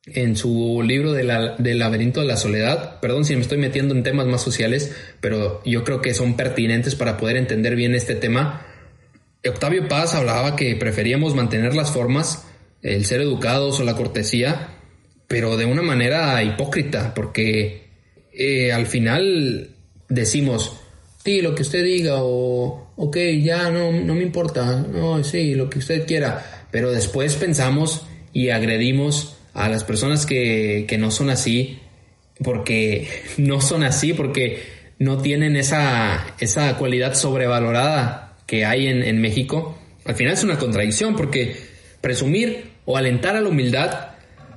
en 0.07 0.37
su 0.37 0.83
libro 0.83 1.13
de 1.13 1.25
la, 1.25 1.57
del 1.57 1.79
laberinto 1.79 2.21
de 2.21 2.27
la 2.27 2.37
soledad. 2.37 3.01
Perdón 3.01 3.25
si 3.25 3.35
me 3.37 3.43
estoy 3.43 3.59
metiendo 3.59 3.95
en 3.95 4.03
temas 4.03 4.27
más 4.27 4.43
sociales, 4.43 4.95
pero 5.21 5.63
yo 5.65 5.85
creo 5.85 6.01
que 6.01 6.15
son 6.15 6.37
pertinentes 6.37 6.95
para 6.95 7.17
poder 7.17 7.37
entender 7.37 7.75
bien 7.77 7.95
este 7.95 8.15
tema. 8.15 8.67
Octavio 9.47 9.89
Paz 9.89 10.15
hablaba 10.15 10.57
que 10.57 10.75
preferíamos 10.77 11.35
mantener 11.35 11.75
las 11.75 11.91
formas, 11.91 12.47
el 12.83 13.05
ser 13.05 13.21
educados 13.21 13.81
o 13.81 13.85
la 13.85 13.97
cortesía, 13.97 14.69
pero 15.27 15.57
de 15.57 15.67
una 15.67 15.83
manera 15.83 16.43
hipócrita, 16.43 17.15
porque 17.15 17.89
eh, 18.33 18.73
al 18.73 18.87
final 18.87 19.71
decimos, 20.09 20.81
sí, 21.25 21.41
lo 21.41 21.55
que 21.55 21.63
usted 21.63 21.83
diga, 21.83 22.17
o 22.19 22.93
ok, 22.97 23.17
ya 23.43 23.71
no, 23.71 23.93
no 23.93 24.15
me 24.15 24.23
importa, 24.23 24.77
no, 24.77 25.23
sí, 25.25 25.55
lo 25.55 25.69
que 25.69 25.79
usted 25.79 26.07
quiera, 26.07 26.67
pero 26.71 26.91
después 26.91 27.37
pensamos 27.37 28.07
y 28.33 28.51
agredimos 28.51 29.37
a 29.55 29.69
las 29.69 29.85
personas 29.85 30.27
que, 30.27 30.85
que 30.87 30.99
no 30.99 31.11
son 31.11 31.31
así, 31.31 31.79
porque 32.43 33.09
no 33.39 33.61
son 33.61 33.83
así, 33.85 34.13
porque 34.13 34.63
no 34.99 35.19
tienen 35.19 35.57
esa, 35.57 36.35
esa 36.41 36.77
cualidad 36.77 37.15
sobrevalorada 37.15 38.37
que 38.47 38.65
hay 38.65 38.89
en, 38.89 39.03
en 39.03 39.21
México. 39.21 39.79
Al 40.05 40.15
final 40.15 40.35
es 40.35 40.45
una 40.45 40.59
contradicción, 40.59 41.17
porque 41.17 41.57
presumir 42.01 42.73
o 42.85 42.97
alentar 42.97 43.37
a 43.37 43.41
la 43.41 43.49
humildad 43.49 44.11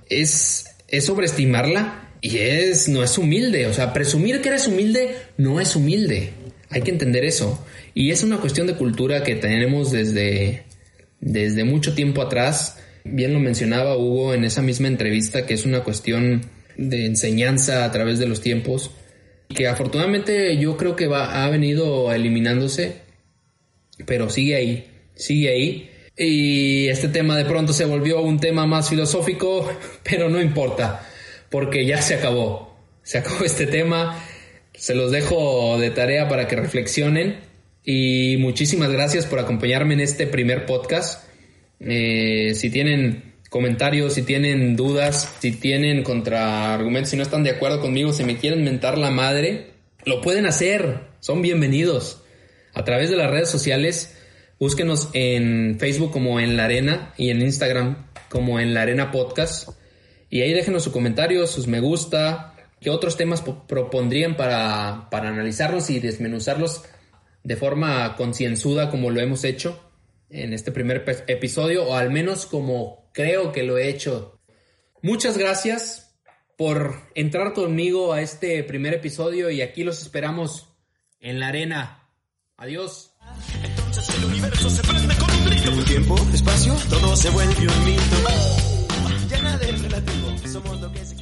es, 0.10 0.66
es 0.88 1.06
sobreestimarla 1.06 2.10
y 2.22 2.38
es, 2.38 2.90
no 2.90 3.04
es 3.04 3.18
humilde. 3.18 3.68
O 3.68 3.74
sea, 3.74 3.94
presumir 3.94 4.42
que 4.42 4.50
eres 4.50 4.68
humilde 4.68 5.16
no 5.38 5.62
es 5.62 5.76
humilde. 5.76 6.32
Hay 6.70 6.82
que 6.82 6.92
entender 6.92 7.24
eso. 7.24 7.66
Y 7.94 8.12
es 8.12 8.24
una 8.24 8.38
cuestión 8.38 8.68
de 8.68 8.76
cultura 8.76 9.24
que 9.24 9.36
tenemos 9.36 9.92
desde, 9.92 10.64
desde 11.20 11.64
mucho 11.64 11.96
tiempo 11.96 12.22
atrás. 12.22 12.78
Bien 13.10 13.34
lo 13.34 13.40
mencionaba 13.40 13.98
Hugo 13.98 14.34
en 14.34 14.44
esa 14.44 14.62
misma 14.62 14.88
entrevista, 14.88 15.46
que 15.46 15.54
es 15.54 15.66
una 15.66 15.84
cuestión 15.84 16.42
de 16.78 17.06
enseñanza 17.06 17.86
a 17.86 17.92
través 17.92 18.20
de 18.20 18.28
los 18.28 18.42
tiempos, 18.42 18.92
que 19.50 19.68
afortunadamente 19.68 20.58
yo 20.58 20.78
creo 20.78 20.96
que 20.96 21.08
va, 21.08 21.44
ha 21.44 21.50
venido 21.50 22.12
eliminándose, 22.14 23.02
pero 24.06 24.30
sigue 24.30 24.56
ahí, 24.56 24.88
sigue 25.16 25.50
ahí. 25.50 25.90
Y 26.18 26.88
este 26.88 27.10
tema 27.10 27.38
de 27.38 27.46
pronto 27.46 27.74
se 27.74 27.86
volvió 27.86 28.22
un 28.22 28.40
tema 28.40 28.66
más 28.66 28.90
filosófico, 28.90 29.70
pero 30.04 30.30
no 30.30 30.42
importa, 30.42 31.08
porque 31.50 31.86
ya 31.86 32.02
se 32.02 32.16
acabó. 32.16 32.76
Se 33.04 33.20
acabó 33.20 33.46
este 33.46 33.68
tema. 33.68 34.22
Se 34.74 34.94
los 34.94 35.12
dejo 35.12 35.78
de 35.80 35.92
tarea 35.92 36.28
para 36.28 36.48
que 36.48 36.56
reflexionen. 36.56 37.40
Y 37.84 38.36
muchísimas 38.40 38.92
gracias 38.92 39.26
por 39.26 39.40
acompañarme 39.40 39.94
en 39.94 40.02
este 40.02 40.28
primer 40.28 40.66
podcast. 40.66 41.27
Eh, 41.80 42.54
si 42.56 42.70
tienen 42.70 43.36
comentarios, 43.50 44.14
si 44.14 44.24
tienen 44.24 44.76
dudas, 44.76 45.36
si 45.40 45.52
tienen 45.52 46.04
contraargumentos, 46.04 47.12
si 47.12 47.18
no 47.18 47.24
están 47.24 47.44
de 47.44 47.52
acuerdo 47.52 47.82
conmigo, 47.82 48.14
si 48.14 48.24
me 48.24 48.38
quieren 48.38 48.64
mentar 48.64 48.98
la 48.98 49.12
madre, 49.12 49.74
lo 50.06 50.22
pueden 50.22 50.46
hacer. 50.46 51.08
Son 51.20 51.42
bienvenidos. 51.42 52.24
A 52.74 52.84
través 52.84 53.10
de 53.10 53.18
las 53.18 53.32
redes 53.32 53.50
sociales 53.50 54.18
Búsquenos 54.60 55.10
en 55.14 55.78
Facebook 55.80 56.12
como 56.12 56.40
en 56.40 56.58
La 56.58 56.66
Arena 56.66 57.14
y 57.16 57.30
en 57.30 57.42
Instagram 57.42 58.08
como 58.28 58.60
en 58.60 58.74
La 58.74 58.82
Arena 58.82 59.12
Podcast. 59.12 59.70
Y 60.32 60.42
ahí 60.42 60.52
déjenos 60.52 60.84
sus 60.84 60.92
comentarios, 60.94 61.52
sus 61.52 61.68
me 61.68 61.80
gusta, 61.80 62.56
qué 62.82 62.90
otros 62.90 63.18
temas 63.18 63.44
propondrían 63.68 64.36
para, 64.36 65.10
para 65.12 65.30
analizarlos 65.30 65.92
y 65.92 66.00
desmenuzarlos 66.00 66.84
de 67.44 67.56
forma 67.56 68.16
concienzuda 68.16 68.90
como 68.90 69.12
lo 69.12 69.22
hemos 69.22 69.44
hecho 69.44 69.87
en 70.30 70.54
este 70.54 70.72
primer 70.72 71.04
episodio, 71.28 71.86
o 71.86 71.96
al 71.96 72.12
menos 72.12 72.46
como 72.46 73.10
creo 73.14 73.52
que 73.52 73.64
lo 73.64 73.78
he 73.78 73.90
hecho. 73.90 74.40
Muchas 75.02 75.38
gracias 75.38 76.16
por 76.58 76.96
entrar 77.16 77.54
conmigo 77.54 78.14
a 78.14 78.22
este 78.22 78.64
primer 78.64 78.94
episodio 78.96 79.50
y 79.50 79.62
aquí 79.62 79.84
los 79.84 80.02
esperamos 80.02 80.70
en 81.20 81.40
la 81.40 81.50
arena. 81.50 82.10
Adiós. 82.58 83.14
Tiempo, 85.86 86.16
espacio, 86.34 86.76
todo 86.90 87.16
se 87.16 87.30
vuelve 87.30 87.68
un 89.70 89.84
relativo, 89.84 90.38
somos 90.48 90.82
lo 90.82 90.92
que. 90.92 91.17